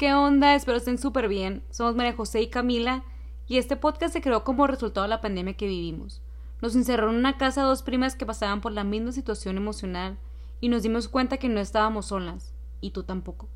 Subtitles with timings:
[0.00, 0.54] ¿Qué onda?
[0.54, 1.62] Espero estén súper bien.
[1.68, 3.04] Somos María José y Camila
[3.46, 6.22] y este podcast se creó como resultado de la pandemia que vivimos.
[6.62, 10.16] Nos encerró en una casa dos primas que pasaban por la misma situación emocional
[10.58, 13.50] y nos dimos cuenta que no estábamos solas, y tú tampoco.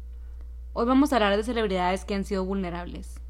[0.74, 3.22] Hoy vamos a hablar de celebridades que han sido vulnerables.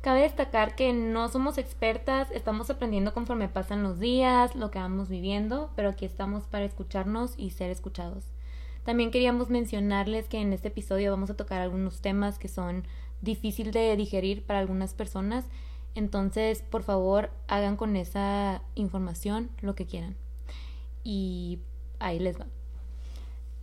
[0.00, 5.10] Cabe destacar que no somos expertas, estamos aprendiendo conforme pasan los días, lo que vamos
[5.10, 8.24] viviendo, pero aquí estamos para escucharnos y ser escuchados.
[8.84, 12.84] También queríamos mencionarles que en este episodio vamos a tocar algunos temas que son
[13.20, 15.44] difíciles de digerir para algunas personas.
[15.94, 20.16] Entonces, por favor, hagan con esa información lo que quieran.
[21.04, 21.60] Y
[21.98, 22.46] ahí les va.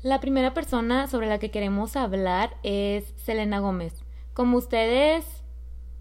[0.02, 4.04] La primera persona sobre la que queremos hablar es Selena Gómez.
[4.34, 5.26] Como ustedes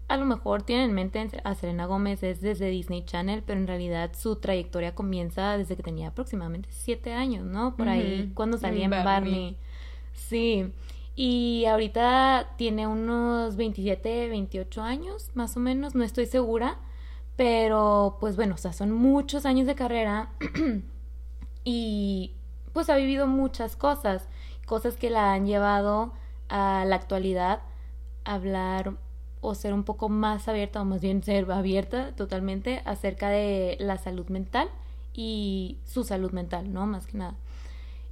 [0.07, 3.67] a lo mejor tienen en mente a Selena Gómez es desde Disney Channel, pero en
[3.67, 7.75] realidad su trayectoria comienza desde que tenía aproximadamente siete años, ¿no?
[7.75, 9.57] Por ahí, cuando salía en Barney.
[10.13, 10.71] Sí.
[11.15, 16.77] Y ahorita tiene unos 27, 28 años, más o menos, no estoy segura.
[17.35, 20.29] Pero, pues bueno, o sea, son muchos años de carrera
[21.65, 22.33] y
[22.73, 24.29] pues ha vivido muchas cosas,
[24.65, 26.13] cosas que la han llevado
[26.47, 27.61] a la actualidad
[28.23, 28.93] a hablar
[29.45, 33.97] o ser un poco más abierta, o más bien ser abierta totalmente acerca de la
[33.97, 34.69] salud mental
[35.13, 36.85] y su salud mental, ¿no?
[36.85, 37.35] Más que nada.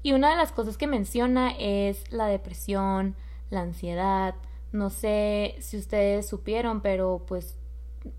[0.04, 3.16] Y una de las cosas que menciona es la depresión,
[3.50, 4.36] la ansiedad.
[4.72, 7.56] No sé si ustedes supieron, pero pues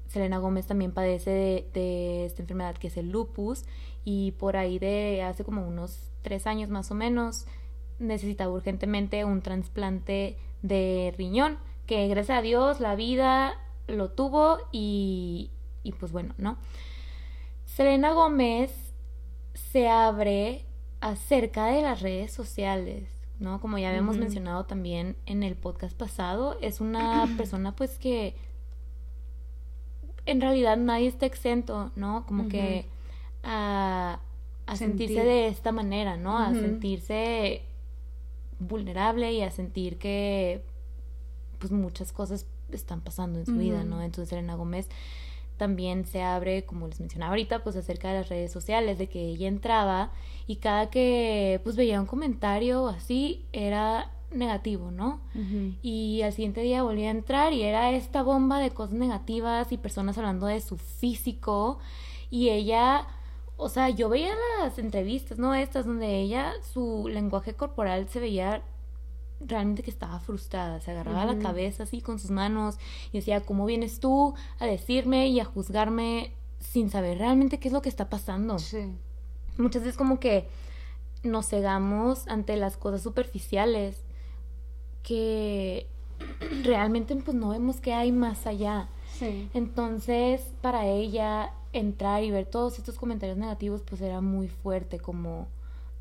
[0.08, 3.64] Selena Gómez también padece de, de, esta enfermedad que es el lupus
[4.04, 7.46] y por ahí de hace como unos tres años más o menos
[7.98, 15.50] necesitaba urgentemente un trasplante de riñón que gracias a Dios la vida lo tuvo y,
[15.82, 16.56] y pues bueno, ¿no?
[17.64, 18.94] Selena Gómez
[19.54, 20.64] se abre
[21.00, 23.60] acerca de las redes sociales, ¿no?
[23.60, 28.36] Como ya habíamos mencionado también en el podcast pasado, es una persona pues que
[30.26, 32.24] en realidad nadie está exento, ¿no?
[32.26, 32.86] Como que
[33.42, 34.20] a,
[34.66, 36.38] a sentirse de esta manera, ¿no?
[36.38, 37.62] A sentirse
[38.58, 40.62] vulnerable y a sentir que
[41.68, 44.02] pues muchas cosas están pasando en su vida, ¿no?
[44.02, 44.88] Entonces Elena Gómez
[45.56, 49.20] también se abre, como les mencionaba ahorita, pues acerca de las redes sociales, de que
[49.20, 50.10] ella entraba
[50.46, 55.20] y cada que pues veía un comentario así era negativo, ¿no?
[55.80, 59.78] Y al siguiente día volvía a entrar y era esta bomba de cosas negativas y
[59.78, 61.78] personas hablando de su físico
[62.30, 63.06] y ella,
[63.56, 65.54] o sea, yo veía las entrevistas, ¿no?
[65.54, 68.62] Estas donde ella, su lenguaje corporal se veía
[69.46, 72.76] realmente que estaba frustrada, se agarraba la cabeza así con sus manos
[73.12, 77.74] y decía, ¿cómo vienes tú a decirme y a juzgarme sin saber realmente qué es
[77.74, 78.58] lo que está pasando?
[78.58, 78.92] Sí.
[79.58, 80.48] Muchas veces como que
[81.22, 84.02] nos cegamos ante las cosas superficiales
[85.02, 85.86] que
[86.64, 88.88] realmente pues no vemos que hay más allá.
[89.18, 89.48] Sí.
[89.54, 95.48] Entonces, para ella entrar y ver todos estos comentarios negativos pues era muy fuerte como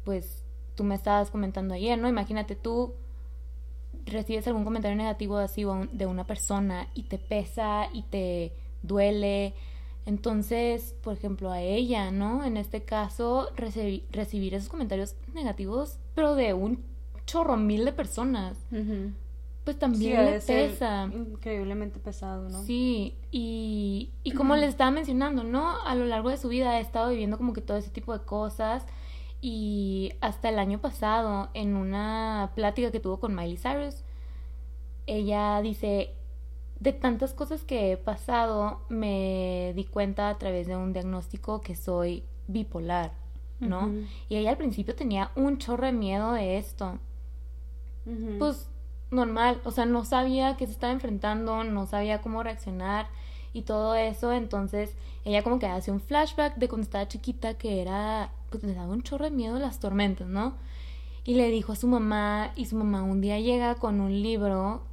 [0.04, 0.44] pues
[0.76, 2.08] tú me estabas comentando ayer, ¿no?
[2.08, 2.94] Imagínate tú
[4.06, 9.54] recibes algún comentario negativo así de una persona y te pesa y te duele.
[10.06, 12.44] Entonces, por ejemplo, a ella, ¿no?
[12.44, 16.84] En este caso, recibir esos comentarios negativos, pero de un
[17.26, 18.58] chorro mil de personas,
[19.64, 21.10] pues también le pesa.
[21.14, 22.64] Increíblemente pesado, ¿no?
[22.64, 25.82] Sí, y, y como les estaba mencionando, ¿no?
[25.86, 28.26] A lo largo de su vida ha estado viviendo como que todo ese tipo de
[28.26, 28.86] cosas
[29.46, 34.06] y hasta el año pasado, en una plática que tuvo con Miley Cyrus,
[35.06, 36.14] ella dice,
[36.80, 41.76] de tantas cosas que he pasado, me di cuenta a través de un diagnóstico que
[41.76, 43.12] soy bipolar,
[43.60, 43.92] ¿no?
[44.30, 47.00] Y ella al principio tenía un chorro de miedo de esto.
[48.40, 48.70] Pues
[49.12, 53.08] normal, o sea, no sabía qué se estaba enfrentando, no sabía cómo reaccionar
[53.52, 57.82] y todo eso, entonces ella como que hace un flashback de cuando estaba chiquita que
[57.82, 60.56] era pues le daba un chorro de miedo las tormentas, ¿no?
[61.24, 64.84] Y le dijo a su mamá, y su mamá un día llega con un libro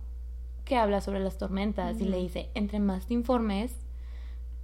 [0.65, 3.75] que habla sobre las tormentas y le dice, entre más te informes,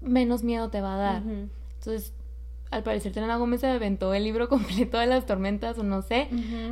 [0.01, 1.23] menos miedo te va a dar.
[1.79, 2.13] Entonces,
[2.71, 6.29] al parecer Selena Gómez se aventó el libro completo de las tormentas o no sé,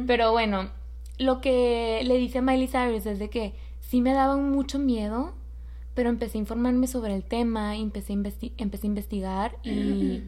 [0.06, 0.70] pero bueno,
[1.18, 5.34] lo que le dice a Miley Cyrus es de que sí me daba mucho miedo,
[5.94, 10.22] pero empecé a informarme sobre el tema, empecé a, empecé a investigar y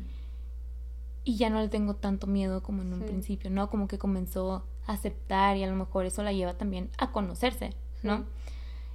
[1.27, 3.69] y ya no le tengo tanto miedo como en un principio, ¿no?
[3.69, 7.73] Como que comenzó a aceptar y a lo mejor eso la lleva también a conocerse,
[8.05, 8.25] ¿no?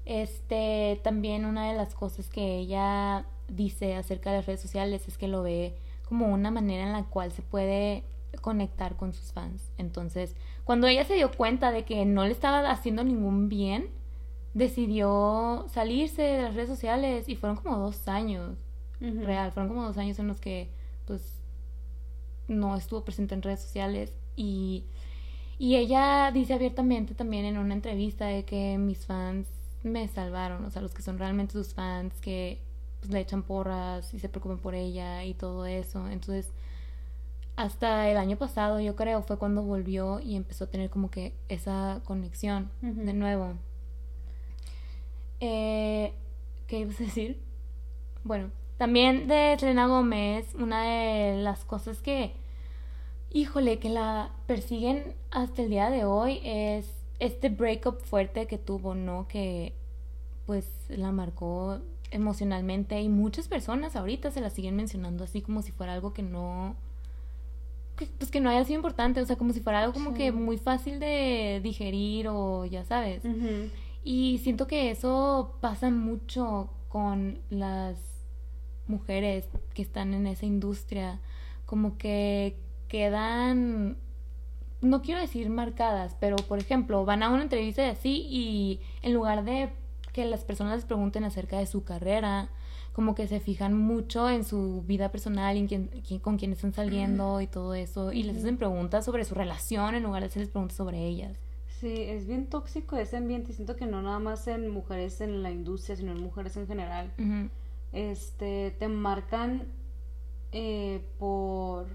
[0.05, 5.17] Este, también una de las cosas que ella dice acerca de las redes sociales es
[5.17, 5.75] que lo ve
[6.07, 8.05] como una manera en la cual se puede
[8.39, 9.69] conectar con sus fans.
[9.77, 10.33] Entonces,
[10.63, 13.89] cuando ella se dio cuenta de que no le estaba haciendo ningún bien,
[14.53, 18.57] decidió salirse de las redes sociales y fueron como dos años,
[19.01, 20.69] real, fueron como dos años en los que
[21.05, 21.40] pues
[22.51, 24.85] no estuvo presente en redes sociales y,
[25.57, 29.47] y ella dice abiertamente también en una entrevista de que mis fans
[29.83, 32.59] me salvaron, o sea, los que son realmente sus fans, que
[32.99, 36.07] pues, le echan porras y se preocupan por ella y todo eso.
[36.09, 36.51] Entonces,
[37.55, 41.33] hasta el año pasado, yo creo, fue cuando volvió y empezó a tener como que
[41.49, 43.53] esa conexión de nuevo.
[45.39, 46.13] Eh,
[46.67, 47.39] ¿Qué ibas a decir?
[48.23, 48.51] Bueno,
[48.81, 52.33] también de Selena Gómez, una de las cosas que,
[53.29, 58.95] híjole, que la persiguen hasta el día de hoy es este breakup fuerte que tuvo,
[58.95, 59.27] ¿no?
[59.27, 59.75] Que
[60.47, 61.77] pues la marcó
[62.09, 66.23] emocionalmente y muchas personas ahorita se la siguen mencionando así como si fuera algo que
[66.23, 66.75] no
[68.17, 70.57] pues que no haya sido importante, o sea, como si fuera algo como que muy
[70.57, 73.21] fácil de digerir o ya sabes.
[74.03, 78.10] Y siento que eso pasa mucho con las
[78.91, 81.19] mujeres que están en esa industria,
[81.65, 82.57] como que
[82.87, 83.97] quedan
[84.81, 89.13] no quiero decir marcadas, pero por ejemplo, van a una entrevista de así y en
[89.13, 89.69] lugar de
[90.11, 92.49] que las personas les pregunten acerca de su carrera,
[92.93, 95.89] como que se fijan mucho en su vida personal, en quién,
[96.21, 100.03] con quién están saliendo y todo eso, y les hacen preguntas sobre su relación en
[100.03, 101.37] lugar de hacerles preguntas sobre ellas.
[101.79, 105.41] Sí, es bien tóxico ese ambiente y siento que no nada más en mujeres en
[105.41, 107.11] la industria, sino en mujeres en general.
[107.93, 109.67] Este, te marcan
[110.51, 111.87] eh, por,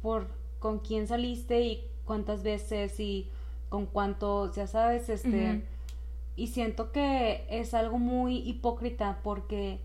[0.00, 0.28] por
[0.58, 3.28] con quién saliste y cuántas veces y
[3.68, 5.64] con cuántos, ya sabes, este...
[6.34, 9.80] Y siento que es algo muy hipócrita porque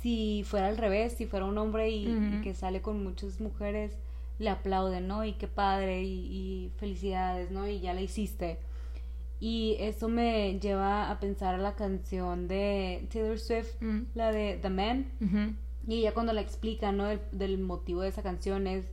[0.00, 3.96] si fuera al revés, si fuera un hombre y, que sale con muchas mujeres,
[4.38, 5.24] le aplauden, ¿no?
[5.24, 7.66] Y qué padre y, felicidades, ¿no?
[7.68, 8.58] Y ya la hiciste.
[9.40, 14.00] Y eso me lleva a pensar a la canción de Taylor Swift, mm.
[14.14, 15.06] la de The Man.
[15.88, 17.06] Y ella cuando la explica, ¿no?
[17.32, 18.84] del motivo de esa canción es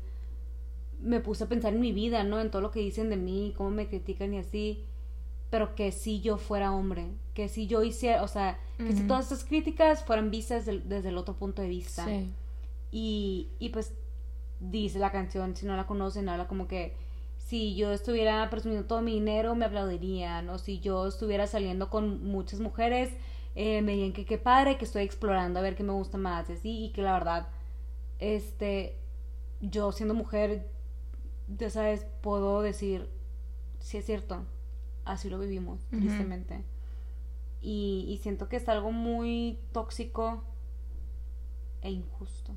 [1.01, 2.39] me puse a pensar en mi vida, ¿no?
[2.39, 4.83] En todo lo que dicen de mí, cómo me critican y así.
[5.49, 9.27] Pero que si yo fuera hombre, que si yo hiciera, o sea, que si todas
[9.27, 12.03] esas críticas fueran vistas desde, el otro punto de vista.
[12.05, 12.31] Sí.
[12.91, 13.93] Y, y pues
[14.59, 16.95] dice la canción, si no la conocen, habla como que
[17.47, 20.49] si yo estuviera presumiendo todo mi dinero, me aplaudirían.
[20.49, 23.13] O si yo estuviera saliendo con muchas mujeres,
[23.55, 26.49] eh, me dirían que qué padre, que estoy explorando a ver qué me gusta más.
[26.49, 27.47] Y así, y que la verdad,
[28.19, 28.97] este,
[29.61, 30.69] yo siendo mujer,
[31.47, 33.09] ya sabes, puedo decir,
[33.79, 34.43] si es cierto,
[35.05, 36.65] así lo vivimos, tristemente.
[37.61, 40.43] Y, siento que es algo muy tóxico
[41.81, 42.51] e injusto.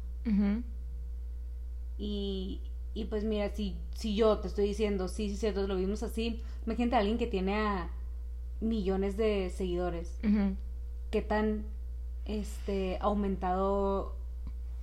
[1.97, 2.61] y,
[3.01, 6.43] y pues mira, si, si yo te estoy diciendo, sí, sí, cierto, lo vimos así,
[6.67, 7.91] imagínate a alguien que tiene a
[8.61, 10.19] millones de seguidores.
[11.11, 11.65] ¿Qué tan
[12.27, 14.15] este aumentado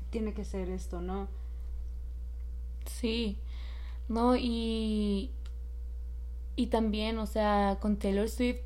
[0.09, 1.27] tiene que ser esto, no?
[2.85, 3.37] Sí.
[4.07, 4.35] ¿no?
[4.35, 5.31] Y,
[6.55, 8.61] y también, o sea, con Taylor Swift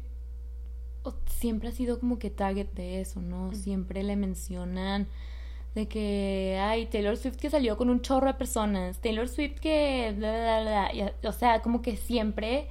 [1.26, 3.54] siempre ha sido como que target de eso, ¿no?
[3.54, 5.08] Siempre le mencionan
[5.76, 10.14] de que, ay, Taylor Swift que salió con un chorro de personas, Taylor Swift que,
[10.18, 12.68] bla, bla, bla, o sea, como que siempre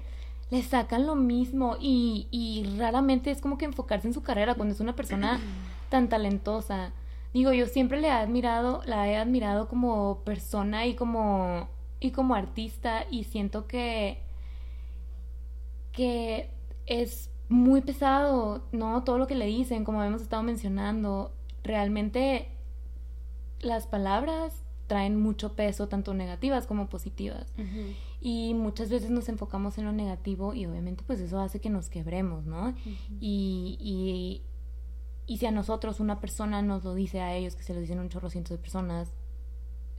[0.51, 4.75] le sacan lo mismo y, y raramente es como que enfocarse en su carrera cuando
[4.75, 5.41] es una persona
[5.89, 6.93] tan talentosa.
[7.33, 11.69] Digo, yo siempre le he admirado, la he admirado como persona y como
[12.01, 14.19] y como artista y siento que
[15.93, 16.51] que
[16.87, 19.05] es muy pesado, ¿no?
[19.05, 21.33] Todo lo que le dicen, como hemos estado mencionando,
[21.63, 22.49] realmente
[23.61, 27.47] las palabras traen mucho peso, tanto negativas como positivas.
[28.21, 31.89] Y muchas veces nos enfocamos en lo negativo y obviamente pues eso hace que nos
[31.89, 32.75] quebremos, ¿no?
[33.21, 34.43] y, y,
[35.33, 38.01] y, si a nosotros una persona nos lo dice a ellos, que se lo dicen
[38.01, 39.13] un chorro cientos de personas,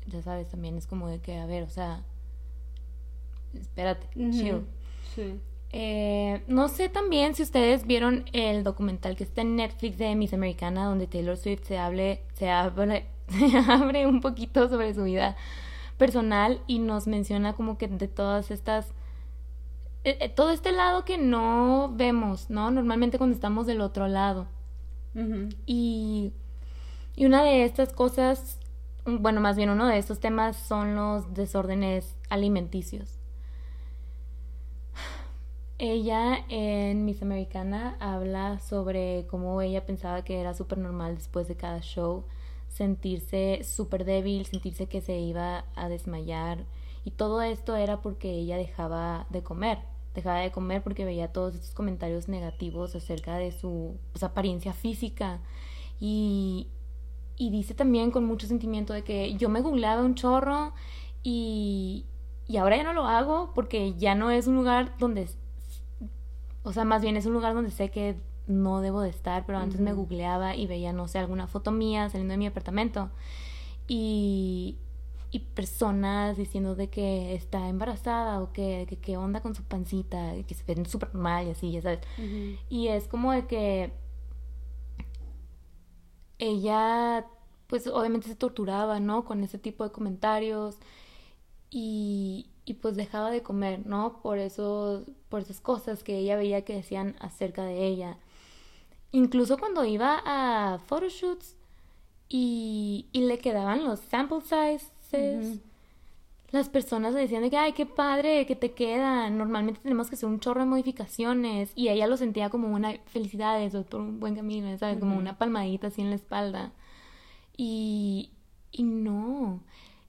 [0.07, 2.03] ya sabes, también es como de que, a ver, o sea,
[3.53, 4.65] espérate, chill.
[5.15, 5.39] Sí.
[5.73, 10.33] Eh, no sé también si ustedes vieron el documental que está en Netflix de Miss
[10.33, 15.37] Americana, donde Taylor Swift se hable, se abre, se abre un poquito sobre su vida
[15.97, 18.87] personal y nos menciona como que de todas estas
[20.03, 22.71] eh, eh, todo este lado que no vemos, ¿no?
[22.71, 24.47] Normalmente cuando estamos del otro lado.
[25.65, 26.31] y,
[27.15, 28.61] y una de estas cosas
[29.05, 33.20] bueno, más bien uno de estos temas son los desórdenes alimenticios.
[35.83, 41.55] Ella en Miss Americana habla sobre cómo ella pensaba que era súper normal después de
[41.55, 42.23] cada show
[42.69, 46.65] sentirse súper débil, sentirse que se iba a desmayar
[47.03, 49.79] y todo esto era porque ella dejaba de comer
[50.13, 55.39] dejaba de comer porque veía todos estos comentarios negativos acerca de su pues, apariencia física.
[55.99, 56.67] Y,
[57.37, 60.73] y dice también con mucho sentimiento de que yo me googleaba un chorro
[61.23, 62.05] y,
[62.47, 65.27] y ahora ya no lo hago porque ya no es un lugar donde,
[66.63, 68.15] o sea, más bien es un lugar donde sé que
[68.47, 72.09] no debo de estar, pero antes me googleaba y veía, no sé, alguna foto mía
[72.09, 73.09] saliendo de mi apartamento
[73.87, 74.77] y,
[75.31, 80.53] y personas diciendo de que está embarazada o que qué onda con su pancita, que
[80.55, 81.99] se ven súper mal y así, ya sabes.
[82.69, 83.93] Y es como de que
[86.39, 87.27] ella,
[87.67, 89.25] pues obviamente se torturaba, ¿no?
[89.25, 90.77] Con ese tipo de comentarios
[91.69, 94.21] y, y pues dejaba de comer, ¿no?
[94.21, 98.17] Por eso, por esas cosas que ella veía que decían acerca de ella.
[99.11, 101.55] Incluso cuando iba a photoshoots
[102.29, 105.61] y, y le quedaban los sample sizes,
[106.51, 109.37] las personas le decían de que, ay, qué padre, que te quedan.
[109.37, 111.71] Normalmente tenemos que hacer un chorro de modificaciones.
[111.75, 113.57] Y ella lo sentía como una felicidad,
[113.89, 114.99] por un buen camino, ¿sabes?
[114.99, 116.73] Como una palmadita así en la espalda.
[117.55, 118.31] Y,
[118.71, 119.61] y no.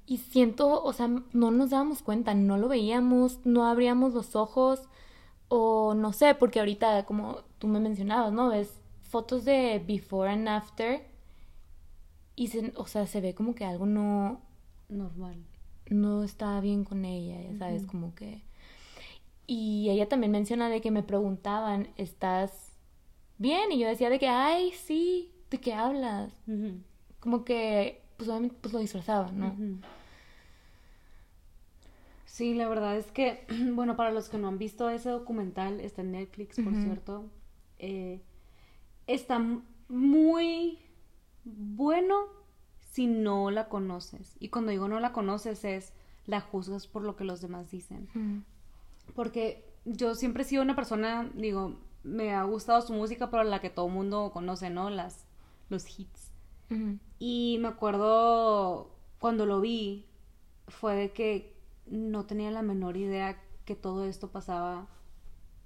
[0.05, 4.89] Y siento, o sea, no nos dábamos cuenta, no lo veíamos, no abríamos los ojos,
[5.55, 8.49] o no sé, porque ahorita, como tú me mencionabas, ¿no?
[8.49, 11.05] Ves fotos de before and after,
[12.35, 14.41] y se, o sea, se ve como que algo no...
[14.89, 15.37] Normal.
[15.91, 18.43] No está bien con ella, ya sabes, como que...
[19.47, 22.73] Y ella también menciona de que me preguntaban, ¿estás
[23.37, 23.73] bien?
[23.73, 26.33] Y yo decía de que, ay, sí, ¿de qué hablas?
[27.21, 29.55] Como que, pues obviamente, pues lo disfrazaba, ¿no?
[32.33, 36.01] Sí, la verdad es que, bueno, para los que no han visto ese documental, está
[36.01, 37.29] en Netflix, por cierto,
[37.79, 38.23] eh,
[39.07, 39.39] está
[39.87, 40.79] muy
[41.45, 42.25] bueno
[42.81, 44.35] si no la conoces.
[44.41, 45.93] Y cuando digo no la conoces es
[46.25, 48.09] la juzgas por lo que los demás dicen.
[49.15, 53.61] Porque yo siempre he sido una persona, digo, me ha gustado su música, pero la
[53.61, 54.89] que todo el mundo conoce, ¿no?
[54.89, 55.27] Las,
[55.69, 56.33] los hits.
[57.19, 60.07] Y me acuerdo cuando lo vi,
[60.69, 61.53] fue de que
[61.87, 64.87] no tenía la menor idea que todo esto pasaba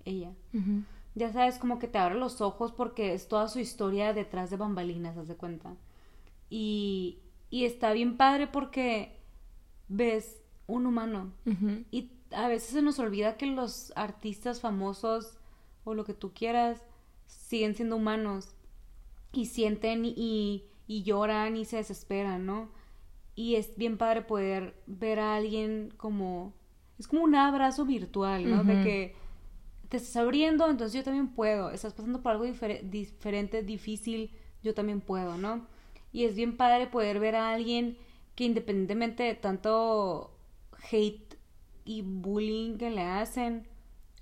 [0.05, 0.33] ella.
[1.15, 4.57] Ya sabes, como que te abre los ojos porque es toda su historia detrás de
[4.57, 5.75] bambalinas, haz de cuenta.
[6.51, 7.19] Y,
[7.51, 9.19] y está bien padre porque
[9.89, 11.33] ves un humano.
[11.91, 15.39] Y a veces se nos olvida que los artistas famosos
[15.85, 16.83] o lo que tú quieras
[17.27, 18.55] siguen siendo humanos
[19.33, 22.69] y sienten y, y lloran y se desesperan, ¿no?
[23.37, 26.55] Y es bien padre poder ver a alguien como...
[26.99, 28.65] Es como un abrazo virtual, ¿no?
[28.65, 29.15] De que
[29.91, 31.71] te estás abriendo, entonces yo también puedo.
[31.71, 35.67] Estás pasando por algo diferente, difícil, yo también puedo, ¿no?
[36.11, 37.99] Y es bien padre poder ver a alguien
[38.35, 40.35] que independientemente de tanto
[40.91, 41.37] hate
[41.85, 43.67] y bullying que le hacen,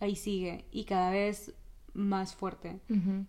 [0.00, 1.54] ahí sigue y cada vez
[1.92, 2.80] más fuerte.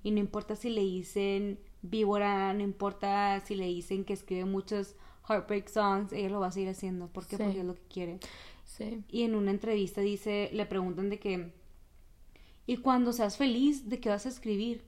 [0.04, 4.96] Y no importa si le dicen víbora, no importa si le dicen que escribe muchos
[5.27, 7.08] heartbreak songs, ella lo va a seguir haciendo.
[7.08, 7.38] ¿Por qué?
[7.38, 8.20] Porque es lo que quiere.
[8.63, 9.03] Sí.
[9.10, 11.53] Y en una entrevista dice, le preguntan de que,
[12.65, 14.84] ¿y cuando seas feliz, de qué vas a escribir?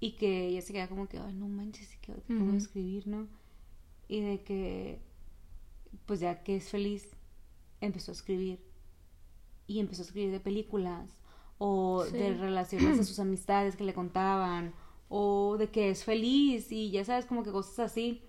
[0.00, 3.26] Y que ella se queda como que, ay, no manches, ¿qué voy a escribir, no?
[4.06, 5.00] Y de que,
[6.06, 7.08] pues ya que es feliz,
[7.80, 8.60] empezó a escribir.
[9.66, 11.10] Y empezó a escribir de películas,
[11.58, 14.72] o de relaciones de sus amistades que le contaban,
[15.08, 18.22] o de que es feliz, y ya sabes, como que cosas así.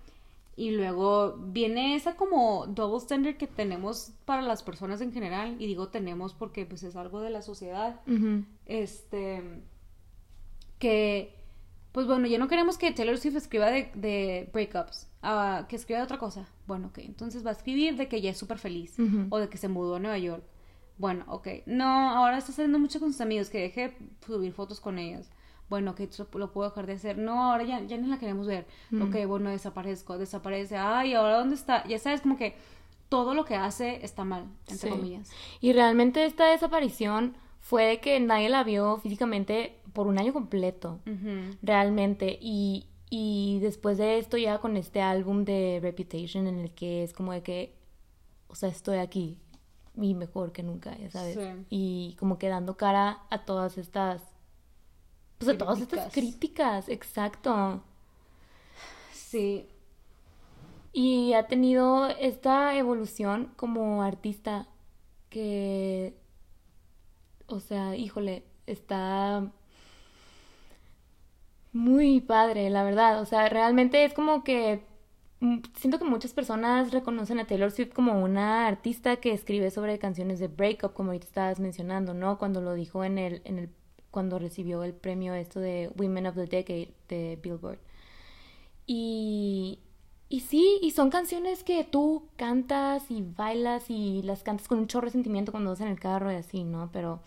[0.59, 5.55] Y luego viene esa como double standard que tenemos para las personas en general.
[5.57, 8.01] Y digo tenemos porque pues es algo de la sociedad.
[8.65, 9.41] Este.
[10.77, 11.33] Que.
[11.93, 15.07] Pues bueno, ya no queremos que Taylor Swift escriba de, de breakups.
[15.23, 16.45] Uh, que escriba de otra cosa.
[16.67, 16.97] Bueno, ok.
[16.97, 18.97] Entonces va a escribir de que ella es súper feliz.
[19.29, 20.43] O de que se mudó a Nueva York.
[20.97, 21.47] Bueno, ok.
[21.67, 23.49] No, ahora está saliendo mucho con sus amigos.
[23.49, 23.95] Que deje
[24.27, 25.29] subir fotos con ellos
[25.69, 27.17] bueno, que lo puedo dejar de hacer.
[27.17, 28.65] No, ahora ya, ya no la queremos ver.
[28.89, 29.03] Mm.
[29.03, 30.77] Ok, bueno, desaparezco, desaparece.
[30.77, 31.85] Ay, ¿ahora dónde está?
[31.87, 32.55] Ya sabes, como que
[33.07, 35.31] todo lo que hace está mal, entre comillas.
[35.61, 40.99] Y realmente esta desaparición fue de que nadie la vio físicamente por un año completo.
[41.61, 42.39] Realmente.
[42.41, 47.13] Y, y después de esto, ya con este álbum de Reputation, en el que es
[47.13, 47.75] como de que,
[48.47, 49.37] o sea, estoy aquí.
[49.95, 51.37] Y mejor que nunca, ya sabes.
[51.69, 54.21] Y como que dando cara a todas estas
[55.39, 57.81] pues a todas estas críticas, exacto.
[59.13, 59.67] Sí.
[60.91, 64.67] Y ha tenido esta evolución como artista
[65.29, 66.13] que,
[67.47, 69.49] o sea, híjole, está
[71.71, 73.21] muy padre, la verdad.
[73.21, 74.83] O sea, realmente es como que
[75.39, 79.99] mm, siento que muchas personas reconocen a Taylor Swift como una artista que escribe sobre
[79.99, 82.37] canciones de breakup, como ahorita estabas mencionando, ¿no?
[82.37, 83.69] Cuando lo dijo en el, en el
[84.11, 87.79] cuando recibió el premio esto de Women of the Decade de Billboard.
[88.85, 89.79] Y,
[90.29, 94.87] y sí, y son canciones que tú cantas y bailas y las cantas con un
[94.87, 96.89] chorro de sentimiento cuando vas en el carro y así, ¿no?
[96.91, 97.21] Pero,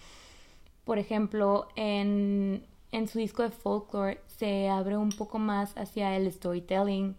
[0.84, 6.30] por ejemplo, en, en su disco de folklore se abre un poco más hacia el
[6.32, 7.16] storytelling,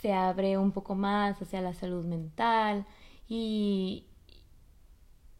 [0.00, 2.86] se abre un poco más hacia la salud mental
[3.28, 4.04] y,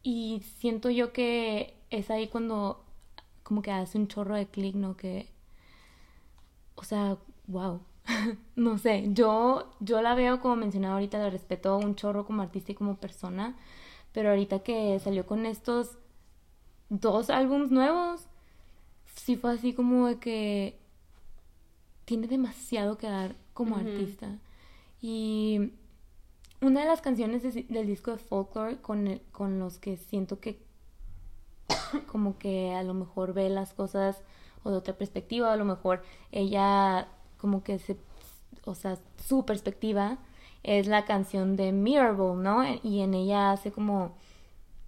[0.02, 2.83] y siento yo que es ahí cuando
[3.44, 4.96] como que hace un chorro de clic, ¿no?
[4.96, 5.28] Que,
[6.74, 7.80] o sea, wow.
[8.56, 12.72] no sé, yo, yo la veo como mencionaba ahorita, la respeto un chorro como artista
[12.72, 13.56] y como persona,
[14.12, 15.98] pero ahorita que salió con estos
[16.88, 18.26] dos álbums nuevos,
[19.16, 20.78] sí fue así como de que
[22.04, 24.38] tiene demasiado que dar como artista.
[25.00, 25.72] Y
[26.60, 30.63] una de las canciones del disco de Folklore con, con los que siento que
[32.06, 34.22] como que a lo mejor ve las cosas
[34.62, 37.96] o de otra perspectiva, a lo mejor ella como que se,
[38.64, 40.18] o sea, su perspectiva
[40.62, 42.64] es la canción de Mirrorball, ¿no?
[42.82, 44.16] Y en ella hace como,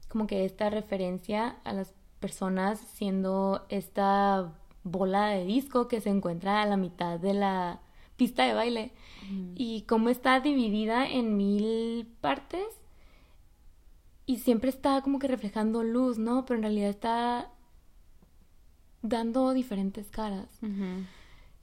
[0.09, 6.63] como que esta referencia a las personas siendo esta bola de disco que se encuentra
[6.63, 7.81] a la mitad de la
[8.17, 8.93] pista de baile.
[9.57, 12.65] Y cómo está dividida en mil partes
[14.27, 16.45] y siempre está como que reflejando luz, ¿no?
[16.45, 17.51] Pero en realidad está
[19.03, 20.49] dando diferentes caras.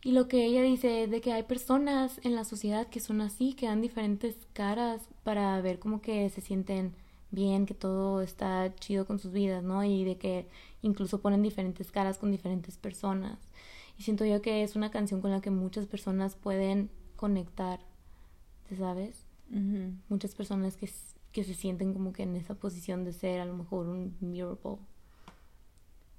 [0.01, 3.21] Y lo que ella dice es de que hay personas en la sociedad que son
[3.21, 6.93] así, que dan diferentes caras para ver como que se sienten
[7.31, 9.83] bien, que todo está chido con sus vidas, ¿no?
[9.83, 10.47] Y de que
[10.81, 13.39] incluso ponen diferentes caras con diferentes personas.
[13.97, 17.79] Y siento yo que es una canción con la que muchas personas pueden conectar,
[18.77, 19.25] ¿sabes?
[20.09, 20.89] Muchas personas que
[21.33, 24.77] que se sienten como que en esa posición de ser a lo mejor un miracle.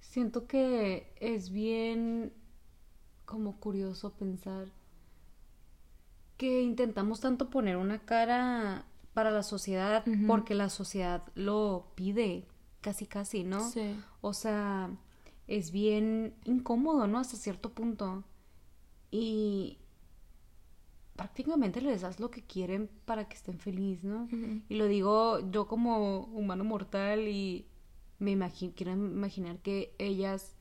[0.00, 2.32] Siento que es bien
[3.24, 4.66] como curioso pensar
[6.36, 12.46] que intentamos tanto poner una cara para la sociedad porque la sociedad lo pide
[12.80, 13.70] casi casi, ¿no?
[13.70, 13.96] Sí.
[14.20, 14.90] O sea,
[15.46, 17.18] es bien incómodo, ¿no?
[17.18, 18.24] Hasta cierto punto.
[19.12, 19.78] Y
[21.16, 24.28] prácticamente les das lo que quieren para que estén felices, ¿no?
[24.68, 27.66] Y lo digo yo como humano mortal y
[28.18, 30.56] me imagino, quiero imaginar que ellas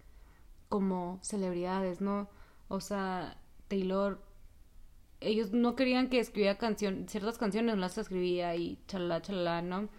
[0.70, 2.30] como celebridades, ¿no?
[2.68, 4.22] O sea, Taylor,
[5.22, 9.90] ellos no querían que escribiera canción, ciertas canciones, no las escribía y chalala, chalala, ¿no?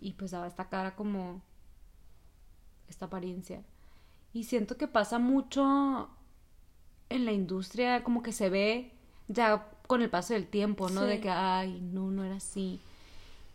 [0.00, 1.42] Y pues daba esta cara como
[2.88, 3.64] esta apariencia.
[4.32, 6.10] Y siento que pasa mucho
[7.08, 8.92] en la industria, como que se ve
[9.28, 11.02] ya con el paso del tiempo, ¿no?
[11.04, 12.78] De que, ay, no, no era así.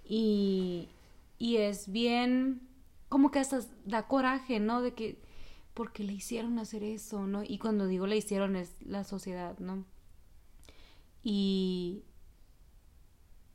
[0.04, 0.90] Y,
[1.38, 2.68] y es bien,
[3.08, 4.82] como que hasta da coraje, ¿no?
[4.82, 5.20] De que,
[5.76, 7.44] porque le hicieron hacer eso, ¿no?
[7.44, 9.86] Y cuando digo le hicieron es la sociedad, ¿no?
[11.24, 12.04] Y,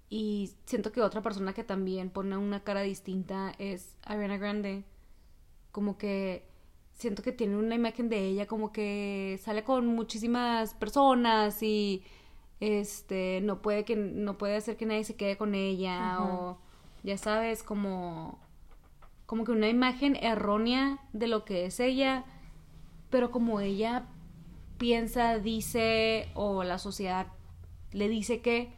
[0.09, 4.85] y siento que otra persona que también pone una cara distinta es Ariana Grande.
[5.73, 6.47] Como que
[6.95, 12.05] siento que tiene una imagen de ella como que sale con muchísimas personas y
[12.61, 16.59] este no puede que no puede hacer que nadie se quede con ella o
[17.03, 18.38] ya sabes como
[19.27, 22.25] como que una imagen errónea de lo que es ella
[23.11, 24.07] pero como ella
[24.77, 27.29] piensa dice o la sociedad
[27.92, 28.73] le dice que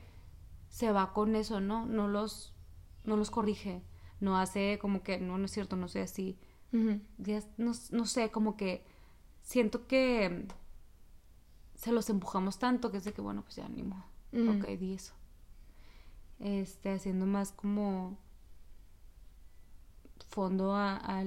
[0.69, 2.55] se va con eso no no los
[3.05, 3.83] no los corrige
[4.21, 6.39] no hace como que no no es cierto no sé así
[7.19, 8.85] ya, no, no sé como que
[9.43, 10.47] siento que
[11.81, 14.05] se los empujamos tanto que es de que, bueno, pues ya ni modo.
[14.33, 15.15] Ok, di eso.
[16.39, 18.19] Este, haciendo más como
[20.29, 21.25] fondo a,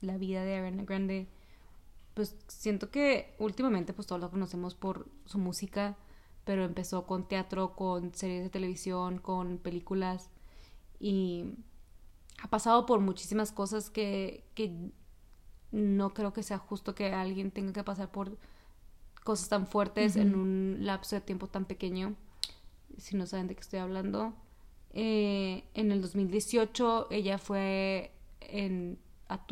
[0.00, 1.28] la vida de Ariana Grande.
[2.14, 5.96] Pues siento que últimamente pues todos lo conocemos por su música,
[6.44, 10.30] pero empezó con teatro, con series de televisión, con películas
[10.98, 11.44] y
[12.42, 14.90] ha pasado por muchísimas cosas que, que
[15.70, 18.36] no creo que sea justo que alguien tenga que pasar por
[19.26, 22.14] cosas tan fuertes en un lapso de tiempo tan pequeño,
[22.96, 24.32] si no saben de qué estoy hablando.
[24.92, 28.98] Eh, en el 2018 ella fue en,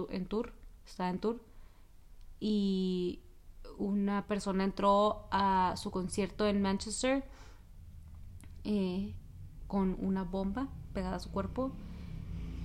[0.09, 0.53] en tour,
[0.87, 1.43] estaba en tour,
[2.39, 3.21] y
[3.77, 7.25] una persona entró a su concierto en Manchester
[8.63, 9.13] eh,
[9.67, 11.73] con una bomba pegada a su cuerpo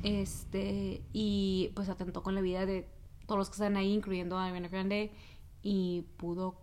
[0.03, 2.87] este y pues atentó con la vida de
[3.25, 5.11] todos los que están ahí incluyendo a Ariana Grande
[5.61, 6.61] y pudo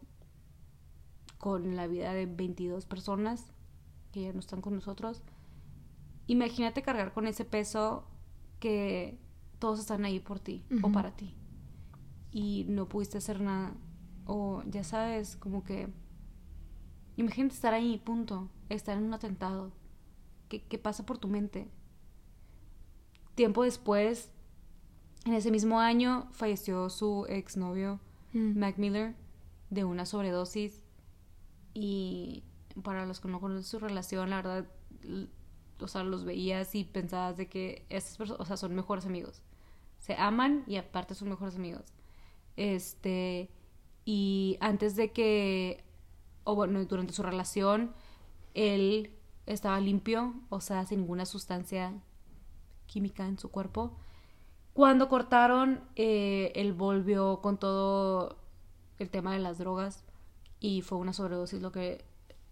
[1.39, 3.53] con la vida de 22 personas
[4.13, 5.23] que ya no están con nosotros.
[6.27, 8.05] Imagínate cargar con ese peso
[8.61, 9.19] que
[9.59, 11.35] todos están ahí por ti o para ti
[12.31, 13.75] y no pudiste hacer nada.
[14.27, 15.89] O ya sabes, como que...
[17.17, 18.51] Imagínate estar ahí, punto.
[18.69, 19.73] Estar en un atentado.
[20.49, 21.71] ¿Qué, qué pasa por tu mente?
[23.37, 24.31] Tiempo después,
[25.25, 28.01] en ese mismo año, falleció su exnovio,
[28.37, 28.59] Mm.
[28.59, 29.15] Mac Miller,
[29.71, 30.83] de una sobredosis.
[31.79, 32.43] Y
[32.83, 34.67] para los que no conocen su relación, la verdad,
[35.79, 39.43] o sea, los veías y pensabas de que estas personas, o sea, son mejores amigos.
[39.99, 41.93] Se aman y aparte son mejores amigos.
[42.57, 43.51] Este,
[44.07, 45.85] y antes de que,
[46.45, 47.93] o bueno, durante su relación,
[48.55, 49.11] él
[49.45, 51.93] estaba limpio, o sea, sin ninguna sustancia
[52.87, 53.99] química en su cuerpo.
[54.73, 58.39] Cuando cortaron, eh, él volvió con todo
[58.99, 60.06] el tema de las drogas
[60.61, 62.05] y fue una sobredosis lo que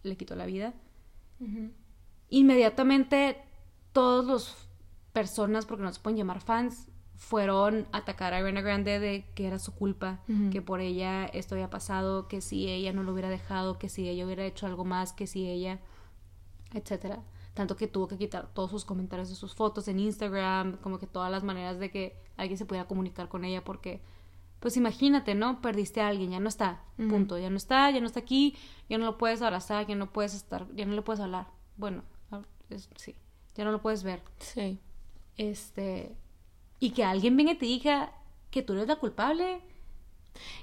[0.02, 0.74] le quitó la vida.
[2.28, 3.38] Inmediatamente
[3.92, 4.68] todas las
[5.12, 9.46] personas, porque no se pueden llamar fans, fueron a atacar a Ariana Grande de que
[9.46, 13.30] era su culpa, que por ella esto había pasado, que si ella no lo hubiera
[13.30, 15.80] dejado, que si ella hubiera hecho algo más, que si ella,
[16.72, 17.22] etcétera.
[17.54, 21.06] Tanto que tuvo que quitar todos sus comentarios de sus fotos en Instagram, como que
[21.06, 24.02] todas las maneras de que alguien se pudiera comunicar con ella, porque,
[24.64, 25.60] pues imagínate, ¿no?
[25.60, 28.56] Perdiste a alguien, ya no está, punto, ya no está, ya no está aquí,
[28.88, 31.48] ya no lo puedes abrazar, ya no puedes estar, ya no le puedes hablar.
[31.76, 33.14] Bueno, ah, es- sí,
[33.56, 34.22] ya no lo puedes ver.
[34.38, 34.78] Sí.
[35.36, 36.16] Este,
[36.80, 38.12] y que alguien venga y te diga
[38.50, 39.60] que tú eres la culpable.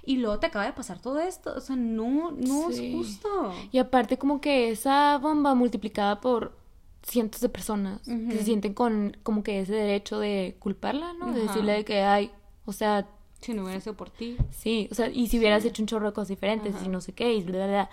[0.03, 1.53] Y luego te acaba de pasar todo esto.
[1.55, 2.87] O sea, no, no Sí.
[2.87, 3.53] es justo.
[3.71, 6.57] Y aparte como que esa bomba multiplicada por
[7.03, 11.31] cientos de personas que se sienten con como que ese derecho de culparla, ¿no?
[11.33, 12.31] De decirle de que ay,
[12.65, 13.07] o sea,
[13.41, 14.37] Si no hubiera sido por ti.
[14.51, 16.85] sí, o sea, y si hubieras hecho un chorro de cosas diferentes Ajá.
[16.85, 17.89] y no sé qué, y bla, bla, bla.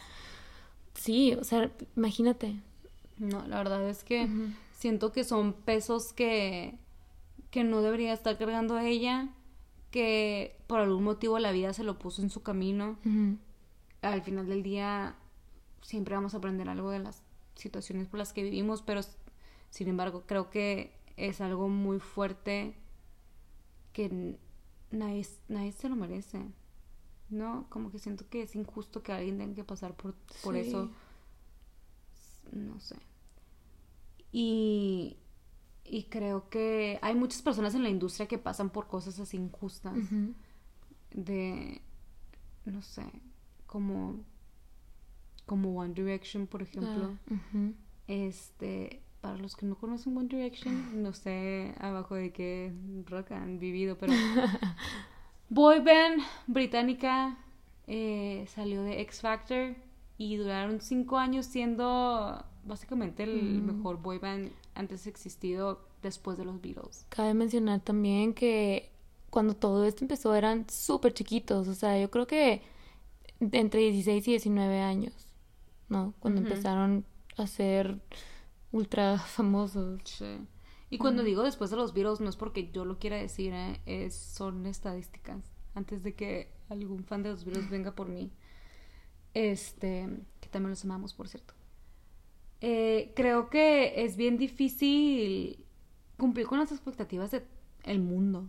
[0.95, 2.57] Sí, o sea, imagínate.
[3.19, 4.29] No, la verdad es que
[4.77, 6.77] siento que son pesos que,
[7.51, 9.29] que no debería estar cargando ella.
[9.91, 12.99] Que por algún motivo la vida se lo puso en su camino.
[14.03, 15.17] Al final del día
[15.81, 17.23] siempre vamos a aprender algo de las
[17.55, 19.01] situaciones por las que vivimos, pero
[19.71, 22.75] sin embargo creo que es algo muy fuerte
[23.93, 24.37] que
[24.91, 26.41] nadie, nadie se lo merece.
[27.31, 27.67] ¿No?
[27.69, 30.61] Como que siento que es injusto que alguien tenga que pasar por, por Sí.
[30.61, 30.91] eso.
[32.53, 32.97] No sé.
[34.33, 35.17] Y,
[35.85, 39.97] y creo que hay muchas personas en la industria que pasan por cosas así injustas
[41.11, 41.81] de
[42.67, 43.05] no sé
[43.67, 44.21] como
[45.47, 47.71] como One Direction por ejemplo Ah,
[48.07, 52.73] este para los que no conocen One Direction no sé abajo de qué
[53.07, 54.13] rock han vivido pero
[55.49, 57.39] boy band británica
[57.87, 59.75] eh, salió de X Factor
[60.19, 63.77] y duraron cinco años siendo básicamente el Mm.
[63.77, 68.91] mejor boy band antes existido después de los Beatles Cabe mencionar también que
[69.31, 72.63] cuando todo esto empezó eran súper chiquitos, o sea, yo creo que
[73.41, 75.13] entre 16 y 19 años,
[75.91, 76.15] ¿no?
[76.21, 77.05] Cuando empezaron
[77.37, 78.01] a ser
[78.73, 80.01] ultra famosos.
[80.05, 80.39] Sí.
[80.91, 83.81] Y cuando digo después de los Beatles, no es porque yo lo quiera decir, ¿eh?
[83.85, 85.45] es, son estadísticas.
[85.75, 88.31] Antes de que algún fan de los Beatles venga por mí.
[89.35, 90.09] Este,
[90.41, 91.55] que también los amamos, por cierto.
[92.61, 95.65] Eh, creo que es bien difícil
[96.17, 97.45] cumplir con las expectativas del
[97.85, 98.49] el mundo.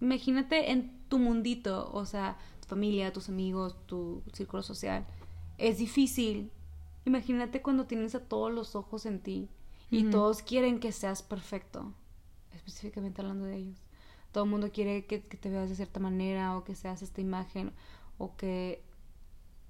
[0.00, 5.06] Imagínate en tu mundito, o sea, tu familia, tus amigos, tu círculo social.
[5.58, 6.50] Es difícil.
[7.06, 9.48] Imagínate cuando tienes a todos los ojos en ti
[9.90, 11.92] y todos quieren que seas perfecto.
[12.52, 13.78] Específicamente hablando de ellos.
[14.32, 17.20] Todo el mundo quiere que, que te veas de cierta manera o que seas esta
[17.20, 17.72] imagen
[18.18, 18.82] o que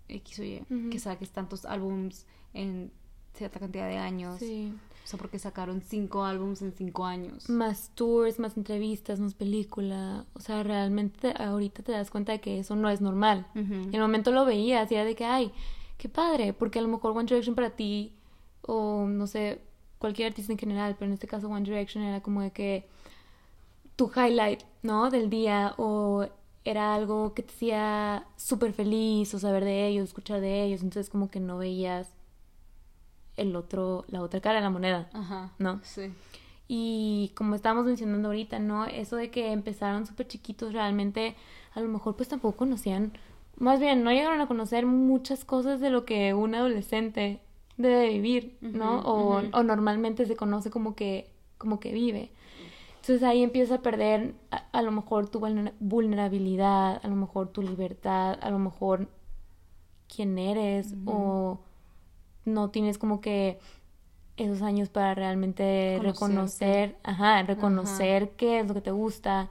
[0.09, 2.93] X o Y, que saques tantos álbums en
[3.35, 4.39] cierta cantidad de años.
[4.39, 4.73] Sí.
[5.05, 7.51] O sea, porque sacaron cinco álbums en cinco años.
[7.51, 10.25] Más tours, más entrevistas, más película.
[10.33, 13.47] O sea, realmente ahorita te das cuenta de que eso no es normal.
[13.55, 15.53] En el momento lo veías y era de que, ay,
[15.97, 18.13] qué padre, porque a lo mejor One Direction para ti,
[18.63, 19.61] o no sé,
[19.99, 22.87] cualquier artista en general, pero en este caso One Direction era como de que
[23.97, 25.11] tu highlight, ¿no?
[25.11, 26.27] Del día, o
[26.65, 31.11] era algo que te hacía súper feliz, o saber de ellos, escuchar de ellos, entonces
[31.11, 32.11] como que no veías
[33.37, 35.53] el otro, la otra cara de la moneda, Ajá.
[35.59, 35.81] ¿no?
[35.83, 36.13] Sí.
[36.67, 38.87] Y como estábamos mencionando ahorita, ¿no?
[38.87, 41.37] Eso de que empezaron súper chiquitos, realmente
[41.75, 43.13] a lo mejor pues tampoco conocían,
[43.59, 47.41] más bien no llegaron a conocer muchas cosas de lo que un adolescente
[47.77, 49.01] debe vivir, ¿no?
[49.03, 52.31] O, o normalmente se conoce como que, como que vive.
[53.01, 57.49] Entonces ahí empieza a perder a, a lo mejor tu vulnera- vulnerabilidad, a lo mejor
[57.49, 59.09] tu libertad, a lo mejor
[60.15, 61.61] quién eres o
[62.45, 63.59] no tienes como que
[64.37, 69.51] esos años para realmente reconocer, ajá, reconocer qué es lo que te gusta,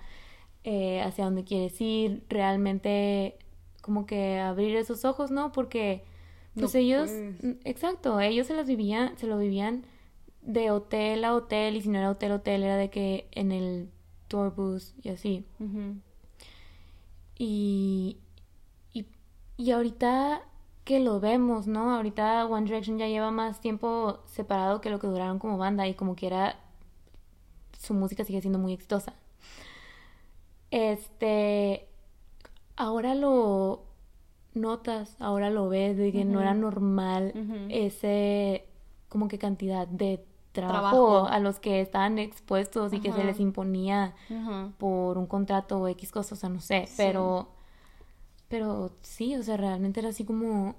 [0.63, 3.37] eh, hacia dónde quieres ir, realmente
[3.83, 5.51] como que abrir esos ojos, ¿no?
[5.51, 6.03] Porque
[6.55, 7.11] pues ellos,
[7.65, 9.85] exacto, ellos se las vivían, se lo vivían
[10.41, 13.89] de hotel a hotel y si no era hotel hotel era de que en el
[14.27, 15.45] tour bus y así.
[17.37, 18.17] y,
[18.93, 19.05] y,
[19.57, 20.43] y ahorita
[20.85, 21.93] que lo vemos, ¿no?
[21.93, 25.93] Ahorita One Direction ya lleva más tiempo separado que lo que duraron como banda y
[25.93, 26.57] como quiera
[27.77, 29.13] su música sigue siendo muy exitosa.
[30.71, 31.87] Este,
[32.75, 33.85] ahora lo
[34.53, 37.33] notas, ahora lo ves, de que no era normal
[37.69, 38.65] ese,
[39.09, 44.13] como que cantidad de trabajo, a los que estaban expuestos y que se les imponía
[44.77, 47.49] por un contrato o X cosas, o sea, no sé, pero
[48.53, 50.75] pero sí, o sea, realmente era así como.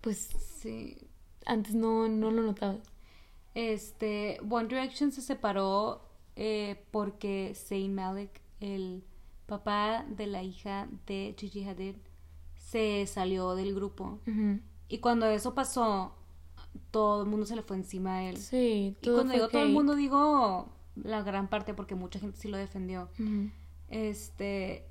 [0.00, 0.30] Pues.
[0.60, 0.96] Sí.
[1.44, 2.78] Antes no, no lo notaba.
[3.56, 4.38] Este.
[4.48, 9.02] One Direction se separó eh, porque Zayn Malik, el
[9.52, 11.96] papá de la hija de Gigi Hadid,
[12.56, 14.18] se salió del grupo.
[14.88, 16.14] Y cuando eso pasó,
[16.90, 18.38] todo el mundo se le fue encima a él.
[18.38, 22.38] Sí, todo Y cuando digo todo el mundo, digo la gran parte, porque mucha gente
[22.38, 23.10] sí lo defendió.
[23.88, 24.86] Este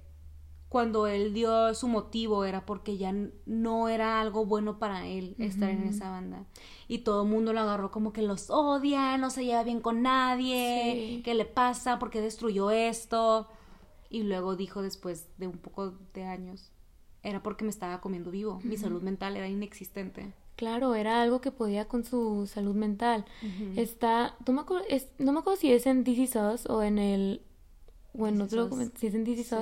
[0.70, 3.14] cuando él dio su motivo era porque ya
[3.46, 6.46] no era algo bueno para él estar en esa banda.
[6.88, 10.02] Y todo el mundo lo agarró como que los odia, no se lleva bien con
[10.02, 12.00] nadie, ¿qué le pasa?
[12.00, 13.50] ¿Por qué destruyó esto?
[14.12, 16.72] Y luego dijo después de un poco de años,
[17.24, 20.34] era porque me estaba comiendo vivo, mi salud mental era inexistente.
[20.58, 23.26] Claro, era algo que podía con su salud mental.
[23.76, 24.86] Está, no me, acuerdo,
[25.18, 27.42] no me acuerdo si es en DC o en el,
[28.14, 29.56] o en otro, si es en DC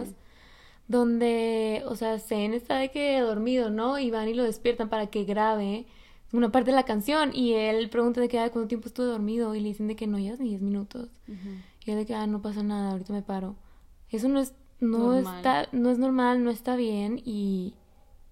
[0.89, 3.99] donde, o sea, Zen está de que dormido, ¿no?
[3.99, 5.85] Y van y lo despiertan para que grabe
[6.33, 9.59] una parte de la canción y él pregunta de que, cuánto tiempo estuve dormido y
[9.59, 11.09] le dicen de que no llevas ni 10 minutos.
[11.85, 13.55] Y él de que, ah, no pasa nada, ahorita me paro.
[14.11, 17.75] Eso no es, no está, no es normal, no está bien y,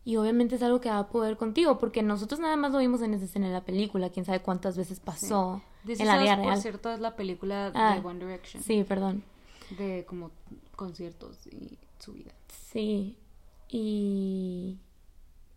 [0.04, 3.02] y obviamente es algo que va a poder contigo porque nosotros nada más lo vimos
[3.02, 6.54] en esa escena de la película, quién sabe cuántas veces pasó en la vida real.
[6.54, 8.64] Por cierto, es la película de ah, One Direction.
[8.64, 9.24] Sí, perdón.
[9.78, 10.32] De como
[10.76, 12.32] conciertos y su vida.
[12.72, 13.18] Sí,
[13.70, 14.80] y...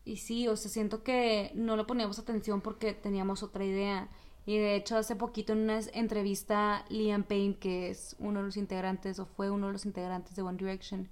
[0.03, 4.09] Y sí, o sea, siento que no le poníamos atención porque teníamos otra idea.
[4.47, 8.57] Y de hecho, hace poquito en una entrevista, Liam Payne, que es uno de los
[8.57, 11.09] integrantes, o fue uno de los integrantes de One Direction,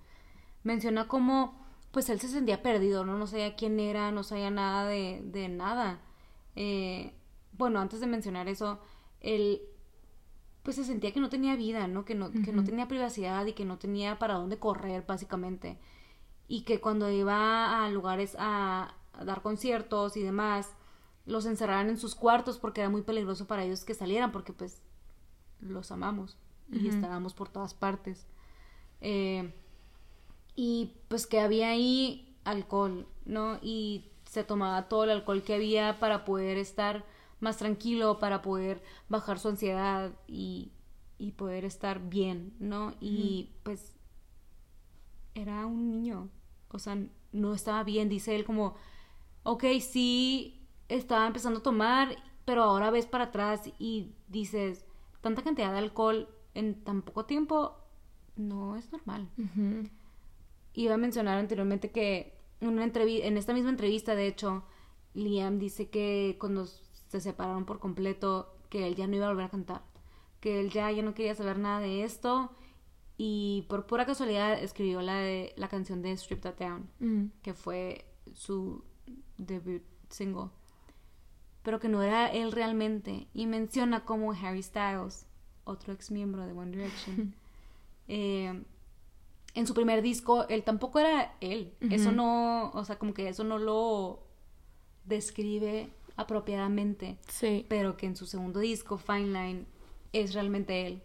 [0.65, 1.61] menciona cómo,
[1.93, 3.19] pues él se sentía perdido, ¿no?
[3.19, 6.01] No sabía quién era, no sabía nada de, de nada.
[6.57, 7.15] Eh,
[7.53, 8.81] bueno, antes de mencionar eso,
[9.21, 9.63] él
[10.63, 12.05] pues se sentía que no tenía vida, ¿no?
[12.05, 15.79] Que no, que no tenía privacidad y que no tenía para dónde correr, básicamente.
[16.47, 20.75] Y que cuando iba a lugares a, dar conciertos y demás,
[21.29, 24.83] los encerraran en sus cuartos porque era muy peligroso para ellos que salieran, porque pues
[25.61, 26.37] los amamos
[26.73, 28.27] y estábamos por todas partes.
[29.01, 29.55] Eh,
[30.57, 33.59] y pues que había ahí alcohol, ¿no?
[33.63, 37.05] Y se tomaba todo el alcohol que había para poder estar
[37.41, 40.73] más tranquilo para poder bajar su ansiedad y,
[41.19, 42.95] y poder estar bien, ¿no?
[43.01, 43.95] Y pues
[45.35, 46.29] era un niño,
[46.71, 46.99] o sea,
[47.33, 48.75] no estaba bien, dice él como,
[49.45, 50.58] ok, sí,
[50.89, 54.85] estaba empezando a tomar, pero ahora ves para atrás y dices,
[55.21, 57.77] tanta cantidad de alcohol en tan poco tiempo
[58.37, 59.29] no es normal.
[60.73, 64.65] Iba a mencionar anteriormente que en, una en esta misma entrevista, de hecho,
[65.15, 69.47] Liam dice que cuando se separaron por completo, que él ya no iba a volver
[69.47, 69.83] a cantar,
[70.41, 72.51] que él ya, ya no quería saber nada de esto
[73.17, 77.33] y por pura casualidad escribió la, de, la canción de Strip That Down, mm.
[77.43, 78.85] que fue su
[79.37, 80.51] debut single,
[81.69, 85.27] pero que no era él realmente y menciona como Harry Styles,
[85.65, 87.35] otro ex miembro de One Direction,
[88.09, 88.65] eh,
[89.53, 91.75] en su primer disco, él tampoco era él.
[91.91, 94.23] Eso no, o sea, como que eso no lo
[95.05, 97.19] describe apropiadamente.
[97.29, 97.67] Sí.
[97.69, 99.67] Pero que en su segundo disco, Fine Line,
[100.15, 101.03] es realmente él.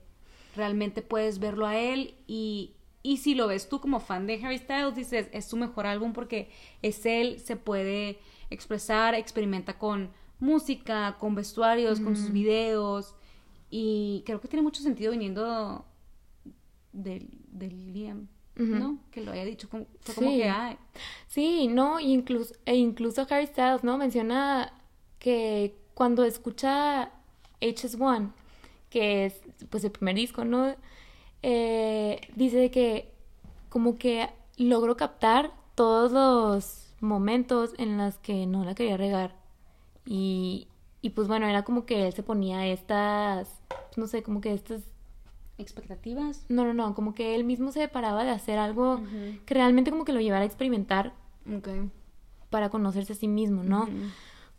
[0.55, 2.71] Realmente puedes verlo a él y,
[3.01, 6.13] y si lo ves tú como fan de Harry Styles, dices, es su mejor álbum
[6.13, 8.17] porque es él, se puede
[8.49, 13.15] expresar, experimenta con música, con vestuarios, con sus videos
[13.69, 15.85] y creo que tiene mucho sentido viniendo
[16.91, 17.27] del,
[17.91, 18.27] Liam.
[18.55, 18.99] ¿no?
[19.09, 20.77] Que lo haya dicho como, como que hay.
[21.27, 23.97] Sí, no, incluso, e incluso Harry Styles, ¿no?
[23.97, 24.71] Menciona
[25.17, 27.11] que cuando escucha
[27.61, 28.31] HS1,
[28.91, 30.75] que es pues el primer disco, ¿no?
[31.41, 33.11] Eh, dice que
[33.69, 39.42] como que logró captar todos los momentos en los que no la quería regar
[40.05, 40.67] y,
[41.01, 44.53] y pues bueno, era como que él se ponía estas, pues, no sé, como que
[44.53, 44.81] estas
[45.57, 46.45] expectativas.
[46.49, 49.01] No, no, no, como que él mismo se paraba de hacer algo
[49.45, 51.13] que realmente como que lo llevara a experimentar
[52.49, 53.87] para conocerse a sí mismo, ¿no?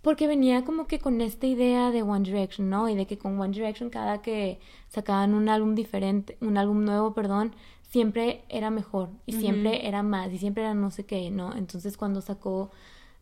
[0.03, 2.89] Porque venía como que con esta idea de One Direction, ¿no?
[2.91, 7.15] Y de que con One Direction cada que sacaban un álbum diferente, un álbum nuevo,
[7.15, 11.55] perdón, siempre era mejor y siempre era más y siempre era no sé qué, ¿no?
[11.57, 12.71] Entonces cuando sacó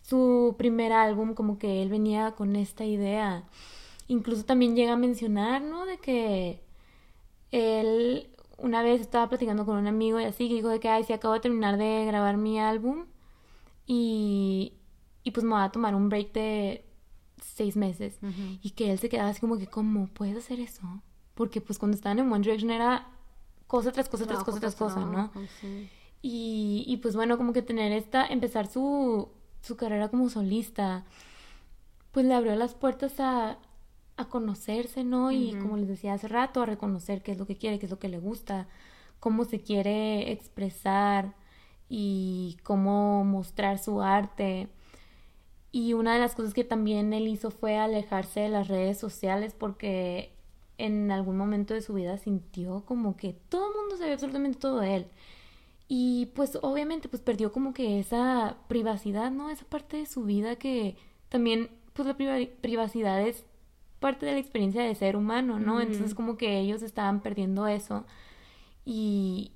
[0.02, 3.44] su primer álbum como que él venía con esta idea.
[4.08, 5.86] Incluso también llega a mencionar, ¿no?
[5.86, 6.60] De que
[7.50, 11.04] él una vez estaba platicando con un amigo y así, que dijo de que, ay,
[11.04, 13.06] sí, acabo de terminar de grabar mi álbum
[13.86, 14.74] y,
[15.24, 16.84] y pues me voy a tomar un break de
[17.40, 18.18] seis meses.
[18.62, 20.82] Y que él se quedaba así como que, ¿cómo puedes hacer eso?
[21.34, 23.08] Porque pues cuando estaban en One Direction era
[23.66, 25.30] cosa tras cosa, tras cosa, tras cosa, ¿no?
[26.20, 29.28] Y, y pues bueno, como que tener esta, empezar su,
[29.62, 31.04] su carrera como solista,
[32.10, 33.58] pues le abrió las puertas a,
[34.16, 35.32] a conocerse, ¿no?
[35.32, 37.90] Y como les decía hace rato, a reconocer qué es lo que quiere, qué es
[37.90, 38.68] lo que le gusta,
[39.20, 41.34] cómo se quiere expresar
[41.88, 44.68] y cómo mostrar su arte.
[45.70, 49.54] Y una de las cosas que también él hizo fue alejarse de las redes sociales
[49.58, 50.32] porque
[50.78, 54.80] en algún momento de su vida sintió como que todo el mundo sabía absolutamente todo
[54.80, 55.06] de él.
[55.94, 59.50] Y pues obviamente pues perdió como que esa privacidad, ¿no?
[59.50, 60.96] Esa parte de su vida que
[61.28, 63.44] también pues la privacidad es
[64.00, 65.82] parte de la experiencia de ser humano, ¿no?
[65.82, 68.06] Entonces como que ellos estaban perdiendo eso
[68.86, 69.52] y,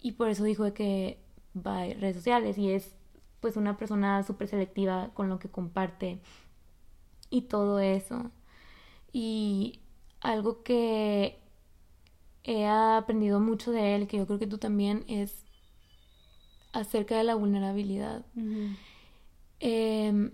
[0.00, 1.20] y por eso dijo de que
[1.56, 2.96] va a redes sociales y es
[3.38, 6.18] pues una persona súper selectiva con lo que comparte
[7.30, 8.32] y todo eso.
[9.12, 9.78] Y
[10.22, 11.38] algo que
[12.42, 15.44] he aprendido mucho de él, que yo creo que tú también, es
[16.72, 18.24] acerca de la vulnerabilidad.
[19.60, 20.30] eh,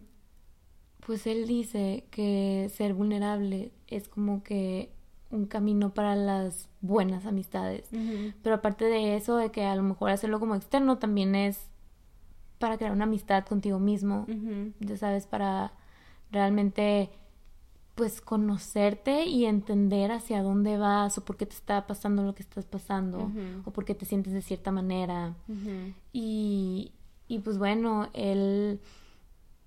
[1.07, 4.91] pues él dice que ser vulnerable es como que
[5.31, 7.89] un camino para las buenas amistades.
[8.43, 11.69] Pero aparte de eso, de que a lo mejor hacerlo como externo también es
[12.59, 14.27] para crear una amistad contigo mismo,
[14.81, 15.73] ya sabes, para
[16.31, 17.11] realmente
[17.95, 22.43] pues conocerte y entender hacia dónde vas o por qué te está pasando lo que
[22.43, 23.31] estás pasando
[23.65, 25.35] o por qué te sientes de cierta manera.
[26.13, 26.93] y,
[27.29, 28.81] y pues bueno, él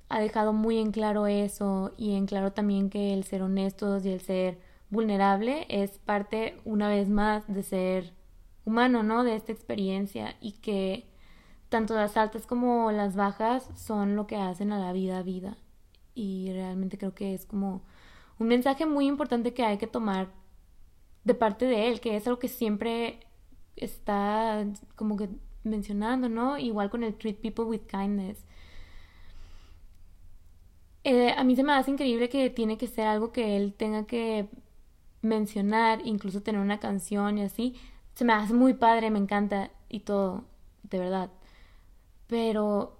[0.09, 4.09] ha dejado muy en claro eso y en claro también que el ser honestos y
[4.09, 4.59] el ser
[4.89, 8.13] vulnerable es parte una vez más de ser
[8.65, 9.23] humano, ¿no?
[9.23, 11.07] De esta experiencia y que
[11.69, 15.57] tanto las altas como las bajas son lo que hacen a la vida vida
[16.15, 17.83] y realmente creo que es como
[18.39, 20.29] un mensaje muy importante que hay que tomar
[21.23, 23.19] de parte de él, que es algo que siempre
[23.75, 25.29] está como que
[25.63, 26.57] mencionando, ¿no?
[26.57, 28.47] Igual con el treat people with kindness
[31.09, 34.05] eh, a mí se me hace increíble que tiene que ser algo que él tenga
[34.05, 34.49] que
[35.21, 37.75] mencionar, incluso tener una canción y así.
[38.13, 40.43] Se me hace muy padre, me encanta y todo,
[40.83, 41.31] de verdad.
[42.27, 42.97] Pero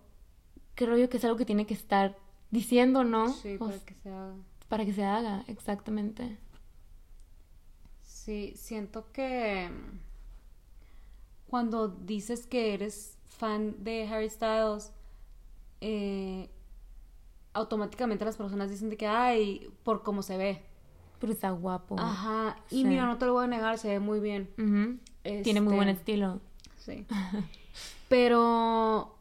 [0.76, 2.18] creo yo que es algo que tiene que estar
[2.50, 3.28] diciendo, ¿no?
[3.28, 4.36] Sí, para que se haga.
[4.70, 6.38] Para que se haga, exactamente.
[8.04, 9.70] Sí, siento que
[11.48, 14.92] cuando dices que eres fan de Harry Styles,
[15.80, 16.50] eh,
[17.54, 20.64] automáticamente las personas dicen de que, ay, por cómo se ve.
[21.20, 21.96] Pero está guapo.
[21.98, 22.58] Ajá.
[22.70, 24.50] Y mira, no te lo voy a negar, se ve muy bien.
[25.44, 26.42] Tiene muy buen este, estilo.
[26.78, 27.06] Sí.
[28.10, 29.17] Pero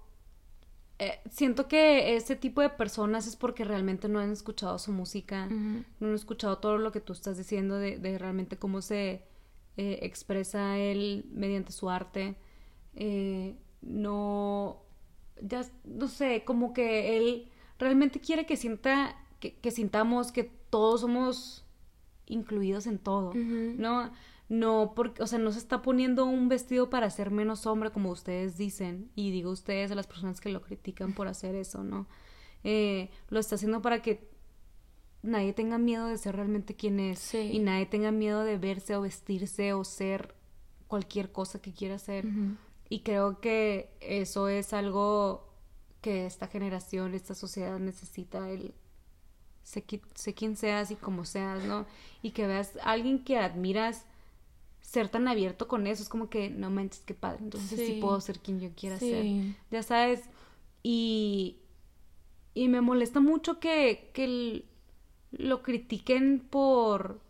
[1.36, 6.08] siento que ese tipo de personas es porque realmente no han escuchado su música, no
[6.08, 9.22] han escuchado todo lo que tú estás diciendo de, de realmente cómo se
[9.76, 12.36] eh, expresa él mediante su arte.
[12.94, 14.82] Eh, no,
[15.42, 21.66] ya, no sé, como que él realmente quiere que sienta, que, sintamos que todos somos
[22.24, 24.10] incluidos en todo, ¿no?
[24.48, 28.10] No, porque, o sea, no se está poniendo un vestido para ser menos hombre, como
[28.10, 32.06] ustedes dicen, y digo ustedes a las personas que lo critican por hacer eso, ¿no?
[32.62, 34.28] Eh, lo está haciendo para que
[35.22, 39.02] nadie tenga miedo de ser realmente quien es y nadie tenga miedo de verse o
[39.02, 40.34] vestirse o ser
[40.86, 42.26] cualquier cosa que quiera ser.
[42.88, 45.52] Y creo que eso es algo
[46.00, 48.74] que esta generación, esta sociedad necesita el
[49.64, 49.82] sé,
[50.34, 51.86] quién seas y cómo seas, ¿no?
[52.22, 54.06] Y que veas a alguien que admiras
[54.86, 58.20] ser tan abierto con eso, es como que no manches, qué padre, entonces sí, puedo
[58.20, 59.26] ser quien yo quiera ser,
[59.68, 60.22] ya sabes,
[60.84, 61.58] y,
[62.54, 64.64] y me molesta mucho que, que
[65.32, 67.20] lo critiquen por,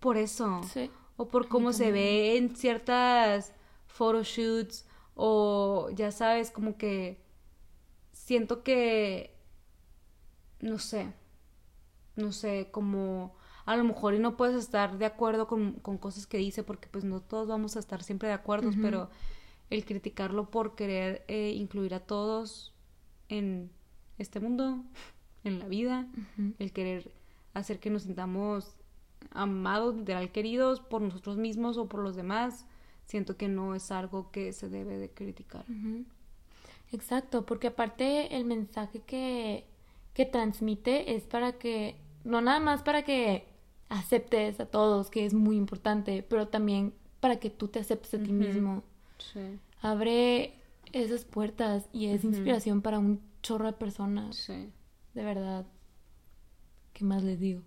[0.00, 0.62] por eso,
[1.18, 3.52] o por cómo se ve en ciertas
[3.88, 7.20] photoshoots, o ya sabes, como que
[8.12, 9.36] siento que,
[10.60, 11.12] no sé,
[12.16, 13.36] no sé, como
[13.66, 16.88] a lo mejor y no puedes estar de acuerdo con, con cosas que dice porque
[16.88, 19.10] pues no todos vamos a estar siempre de acuerdo, pero
[19.70, 22.72] el criticarlo por querer eh, incluir a todos
[23.28, 23.70] en
[24.18, 24.84] este mundo,
[25.42, 26.06] en la vida,
[26.58, 27.12] el querer
[27.54, 28.76] hacer que nos sintamos
[29.32, 32.66] amados, literal queridos por nosotros mismos o por los demás,
[33.04, 35.64] siento que no es algo que se debe de criticar.
[36.92, 39.66] Exacto, porque aparte el mensaje que,
[40.14, 43.55] que transmite es para que, no nada más para que
[43.88, 48.22] aceptes a todos, que es muy importante, pero también para que tú te aceptes a
[48.22, 48.82] ti mismo.
[49.18, 49.58] Sí.
[49.80, 50.54] Abre
[50.92, 54.36] esas puertas y es inspiración para un chorro de personas.
[54.36, 54.70] Sí.
[55.14, 55.66] De verdad.
[56.92, 57.62] ¿Qué más les digo?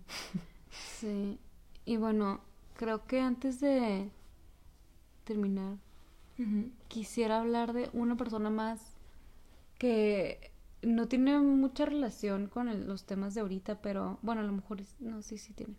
[0.70, 1.38] Sí.
[1.84, 2.40] Y bueno,
[2.74, 4.10] creo que antes de
[5.24, 5.78] terminar,
[6.88, 8.96] quisiera hablar de una persona más
[9.78, 10.50] que
[10.82, 15.22] no tiene mucha relación con los temas de ahorita, pero bueno, a lo mejor no,
[15.22, 15.74] sí, sí tiene.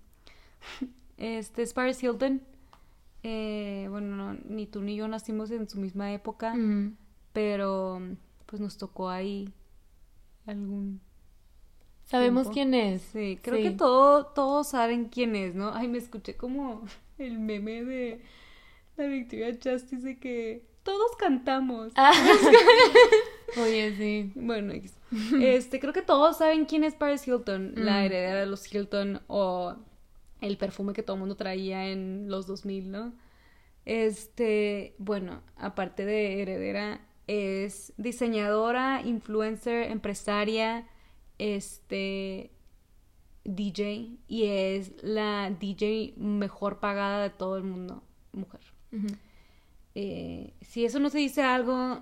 [1.18, 2.42] Este es Paris Hilton.
[3.24, 6.56] Eh, bueno, ni tú ni yo nacimos en su misma época,
[7.34, 8.02] pero
[8.48, 9.54] pues nos tocó ahí
[10.48, 11.00] algún
[12.12, 13.02] Sabemos quién es.
[13.14, 15.74] Sí, creo que todo, todos saben quién es, ¿no?
[15.74, 16.84] Ay, me escuché como
[17.18, 18.22] el meme de
[18.98, 21.94] la Victoria Justice de que todos cantamos.
[21.96, 22.12] Ah.
[23.64, 24.32] Oye, sí.
[24.36, 24.74] Bueno,
[25.42, 28.04] este, creo que todos saben quién es Paris Hilton, la mm.
[28.04, 29.78] heredera de los Hilton o
[30.42, 33.14] el perfume que todo el mundo traía en los 2000, ¿no?
[33.86, 40.88] Este, bueno, aparte de heredera, es diseñadora, influencer, empresaria,
[41.38, 42.52] este
[43.44, 48.62] DJ y es la DJ mejor pagada de todo el mundo, mujer.
[49.96, 52.02] Eh, si eso no se dice algo,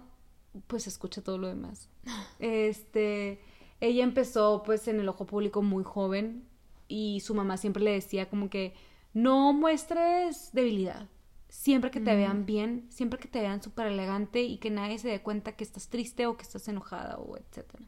[0.67, 1.89] pues escucha todo lo demás.
[2.39, 3.39] Este,
[3.81, 6.48] ella empezó pues en el ojo público muy joven
[6.89, 8.73] y su mamá siempre le decía como que
[9.13, 11.07] no muestres debilidad.
[11.47, 15.07] Siempre que te vean bien, siempre que te vean súper elegante y que nadie se
[15.07, 17.85] dé cuenta que estás triste o que estás enojada o etcétera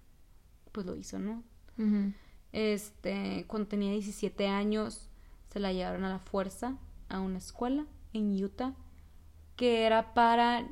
[0.72, 1.44] pues lo hizo, ¿no?
[2.52, 5.10] Este, cuando tenía 17 años,
[5.52, 6.78] se la llevaron a la fuerza
[7.10, 8.76] a una escuela en Utah
[9.56, 10.68] que era para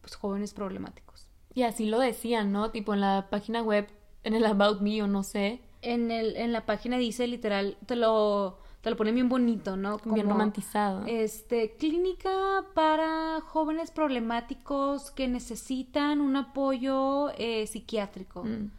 [0.00, 1.28] pues, jóvenes problemáticos.
[1.54, 2.70] Y así lo decían, ¿no?
[2.70, 3.88] Tipo en la página web,
[4.22, 5.62] en el About Me o no sé.
[5.80, 9.98] En, el, en la página dice literal, te lo, te lo pone bien bonito, ¿no?
[10.04, 11.04] bien romantizado.
[11.06, 18.44] Este, clínica para jóvenes problemáticos que necesitan un apoyo eh, psiquiátrico.
[18.44, 18.70] Mm.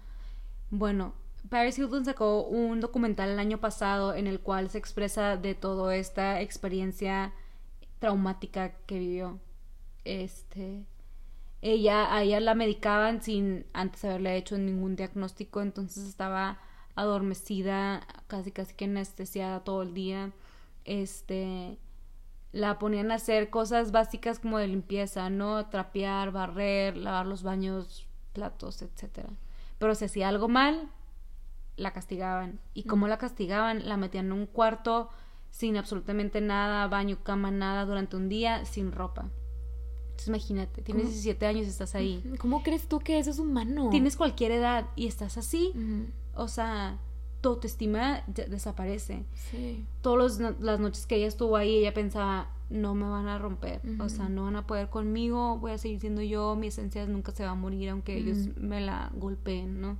[0.71, 1.13] Bueno,
[1.49, 5.95] Paris Hilton sacó un documental el año pasado en el cual se expresa de toda
[5.95, 7.33] esta experiencia
[7.99, 9.39] traumática que vivió.
[10.05, 10.85] Este,
[11.61, 16.59] ella, a ella la medicaban sin antes haberle hecho ningún diagnóstico, entonces estaba
[17.01, 20.31] adormecida, casi casi que anestesiada todo el día.
[20.85, 21.77] Este,
[22.51, 25.67] la ponían a hacer cosas básicas como de limpieza, ¿no?
[25.67, 29.29] Trapear, barrer, lavar los baños, platos, etcétera
[29.79, 30.89] pero si hacía algo mal,
[31.77, 32.59] la castigaban.
[32.73, 33.87] ¿Y cómo la castigaban?
[33.87, 35.09] La metían en un cuarto
[35.49, 39.31] sin absolutamente nada, baño, cama, nada, durante un día, sin ropa.
[40.09, 42.21] Entonces imagínate, tienes 17 años y estás ahí.
[42.39, 43.89] ¿Cómo crees tú que eso es humano?
[43.89, 45.71] Tienes cualquier edad y estás así.
[46.35, 46.99] O sea,
[47.41, 49.25] tu autoestima desaparece.
[49.33, 49.85] Sí.
[50.01, 54.09] Todas las noches que ella estuvo ahí, ella pensaba, no me van a romper, o
[54.09, 57.43] sea, no van a poder conmigo, voy a seguir siendo yo, mi esencia nunca se
[57.43, 59.97] va a morir aunque ellos me la golpeen, ¿no?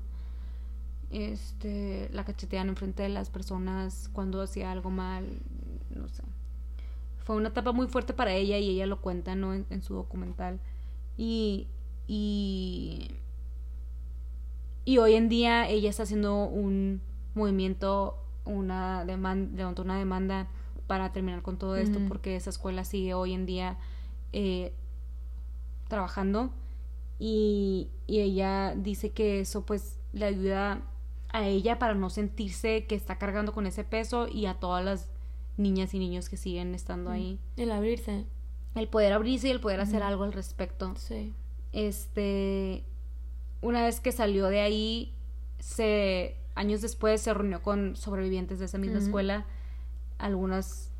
[1.10, 5.26] Este, la cachetean enfrente de las personas cuando hacía algo mal,
[5.90, 6.22] no sé.
[7.24, 9.54] Fue una etapa muy fuerte para ella y ella lo cuenta, ¿no?
[9.54, 10.60] En, su documental.
[11.18, 11.68] Y,
[12.08, 13.12] y,
[14.90, 17.00] y hoy en día ella está haciendo un
[17.36, 20.48] movimiento, una demanda, levantó una demanda
[20.88, 23.78] para terminar con todo esto, porque esa escuela sigue hoy en día
[24.34, 24.74] eh,
[25.90, 26.50] trabajando
[27.20, 30.82] y, y, ella dice que eso pues le ayuda
[31.32, 35.08] a ella para no sentirse que está cargando con ese peso y a todas las
[35.58, 37.38] niñas y niños que siguen estando ahí.
[37.58, 38.26] El abrirse.
[38.74, 40.96] El poder abrirse y el poder hacer algo al respecto.
[40.96, 41.32] Sí.
[41.74, 42.86] Este,
[43.62, 45.14] una vez que salió de ahí,
[45.60, 49.46] se, años después se reunió con sobrevivientes de esa misma escuela
[50.20, 50.92] algunas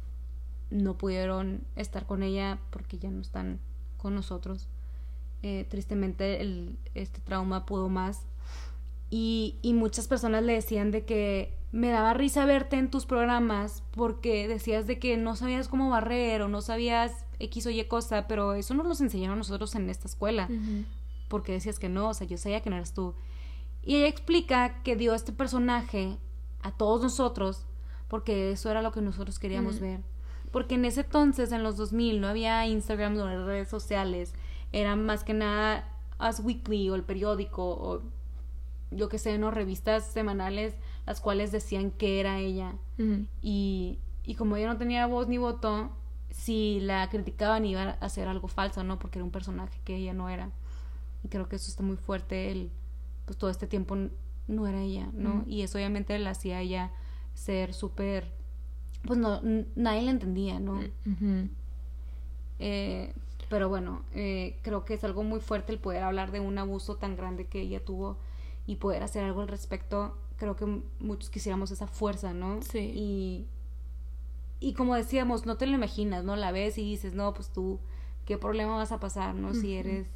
[0.72, 3.60] no pudieron estar con ella porque ya no están
[3.98, 4.68] con nosotros.
[5.44, 8.22] Eh, tristemente el, este trauma pudo más.
[9.12, 13.84] Y, y muchas personas le decían de que me daba risa verte en tus programas
[13.92, 18.28] porque decías de que no sabías cómo barrer o no sabías X o Y cosa,
[18.28, 20.48] pero eso nos lo enseñaron nosotros en esta escuela.
[21.30, 23.16] Porque decías que no, o sea, yo sabía que no eras tú.
[23.82, 26.18] Y ella explica que dio este personaje
[26.62, 27.66] a todos nosotros,
[28.10, 30.02] porque eso era lo que nosotros queríamos ver.
[30.52, 34.34] Porque en ese entonces, en los 2000, no había Instagram, no había redes sociales,
[34.74, 35.88] eran más que nada
[36.20, 38.02] Us Weekly o el periódico o
[38.92, 39.52] yo que sé, ¿no?
[39.52, 40.76] Revistas semanales
[41.06, 42.76] las cuales decían que era ella.
[43.42, 45.92] y, y como ella no tenía voz ni voto,
[46.30, 49.00] si la criticaban iba a hacer algo falso, ¿no?
[49.00, 50.52] Porque era un personaje que ella no era.
[51.24, 52.72] Y creo que eso está muy fuerte, el,
[53.26, 53.96] pues todo este tiempo
[54.48, 55.44] no era ella, ¿no?
[55.48, 56.92] Y eso obviamente la hacía ella
[57.34, 58.32] ser súper,
[59.06, 59.42] pues no,
[59.76, 60.80] nadie la entendía, ¿no?
[62.60, 63.14] eh,
[63.50, 66.96] pero bueno, eh, creo que es algo muy fuerte el poder hablar de un abuso
[66.96, 68.18] tan grande que ella tuvo
[68.68, 70.16] y poder hacer algo al respecto.
[70.38, 72.62] Creo que muchos quisiéramos esa fuerza, ¿no?
[72.62, 72.92] Sí.
[72.96, 73.48] Y,
[74.60, 76.36] y como decíamos, no te lo imaginas, ¿no?
[76.36, 77.80] La ves y dices, no, pues tú,
[78.26, 79.54] ¿qué problema vas a pasar, ¿no?
[79.56, 80.08] Si eres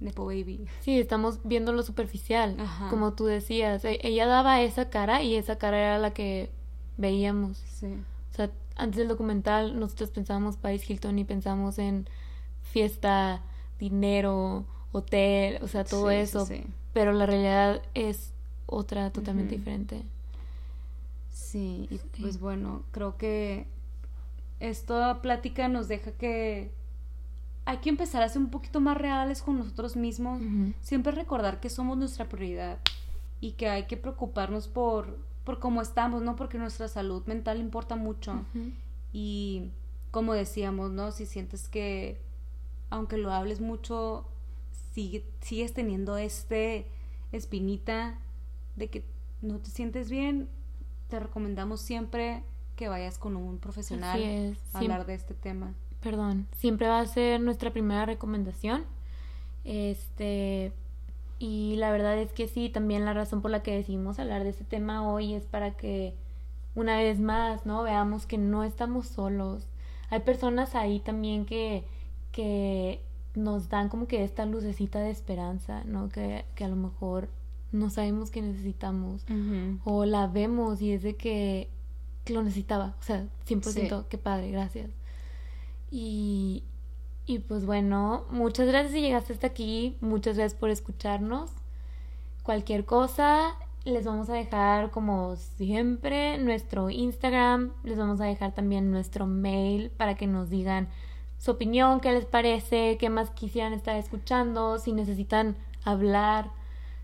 [0.00, 0.66] Nepo Baby.
[0.80, 2.56] Sí, estamos viendo lo superficial,
[2.90, 3.84] como tú decías.
[3.84, 6.50] E, ella daba esa cara y esa cara era la que
[6.96, 7.58] veíamos.
[7.58, 7.86] Sí.
[8.32, 12.08] O sea, antes del documental nosotros pensábamos Paris Hilton y pensamos en
[12.62, 13.42] fiesta,
[13.78, 16.46] dinero, hotel, o sea, todo eso.
[16.92, 18.32] Pero la realidad es
[18.66, 20.02] otra totalmente diferente.
[21.30, 23.66] Sí, y pues bueno, creo que
[24.60, 26.70] esta plática nos deja que
[27.68, 30.40] hay que empezar a ser un poquito más reales con nosotros mismos.
[30.80, 32.78] Siempre recordar que somos nuestra prioridad
[33.42, 36.34] y que hay que preocuparnos por, por cómo estamos, ¿no?
[36.34, 38.42] Porque nuestra salud mental importa mucho.
[39.12, 39.70] Y
[40.10, 41.12] como decíamos, ¿no?
[41.12, 42.22] Si sientes que
[42.88, 44.26] aunque lo hables mucho,
[44.94, 46.86] sigue, sigues teniendo este
[47.32, 48.18] espinita
[48.76, 49.04] de que
[49.42, 50.48] no te sientes bien,
[51.08, 52.42] te recomendamos siempre
[52.76, 55.74] que vayas con un profesional a hablar de este tema.
[56.00, 58.84] Perdón, siempre va a ser nuestra primera recomendación.
[59.64, 60.72] Este,
[61.38, 64.50] y la verdad es que sí, también la razón por la que decidimos hablar de
[64.50, 66.14] este tema hoy es para que
[66.74, 67.82] una vez más, ¿no?
[67.82, 69.66] Veamos que no estamos solos.
[70.10, 71.84] Hay personas ahí también que
[72.32, 73.00] que
[73.34, 76.08] nos dan como que esta lucecita de esperanza, ¿no?
[76.08, 77.28] Que, que a lo mejor
[77.72, 79.24] no sabemos que necesitamos
[79.84, 81.68] o la vemos y es de que,
[82.26, 84.90] lo necesitaba, o sea, 100%, qué padre, gracias.
[85.90, 86.64] Y,
[87.26, 91.50] y pues bueno, muchas gracias si llegaste hasta aquí, muchas gracias por escucharnos.
[92.42, 98.90] Cualquier cosa, les vamos a dejar como siempre nuestro Instagram, les vamos a dejar también
[98.90, 100.88] nuestro mail para que nos digan
[101.38, 106.50] su opinión, qué les parece, qué más quisieran estar escuchando, si necesitan hablar,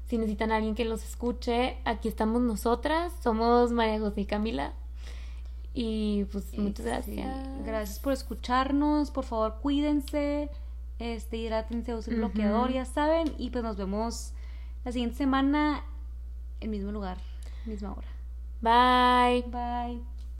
[0.06, 4.72] si necesitan a alguien que los escuche, aquí estamos nosotras, somos María José y Camila.
[5.74, 7.64] Y pues muchas gracias.
[7.64, 10.48] Gracias por escucharnos, por favor cuídense,
[11.00, 14.32] este, hidrátense, usen bloqueador, ya saben, y pues nos vemos
[14.84, 15.82] la siguiente semana,
[16.60, 17.18] en mismo lugar,
[17.66, 18.08] misma hora.
[18.62, 19.42] Bye.
[19.50, 20.13] Bye.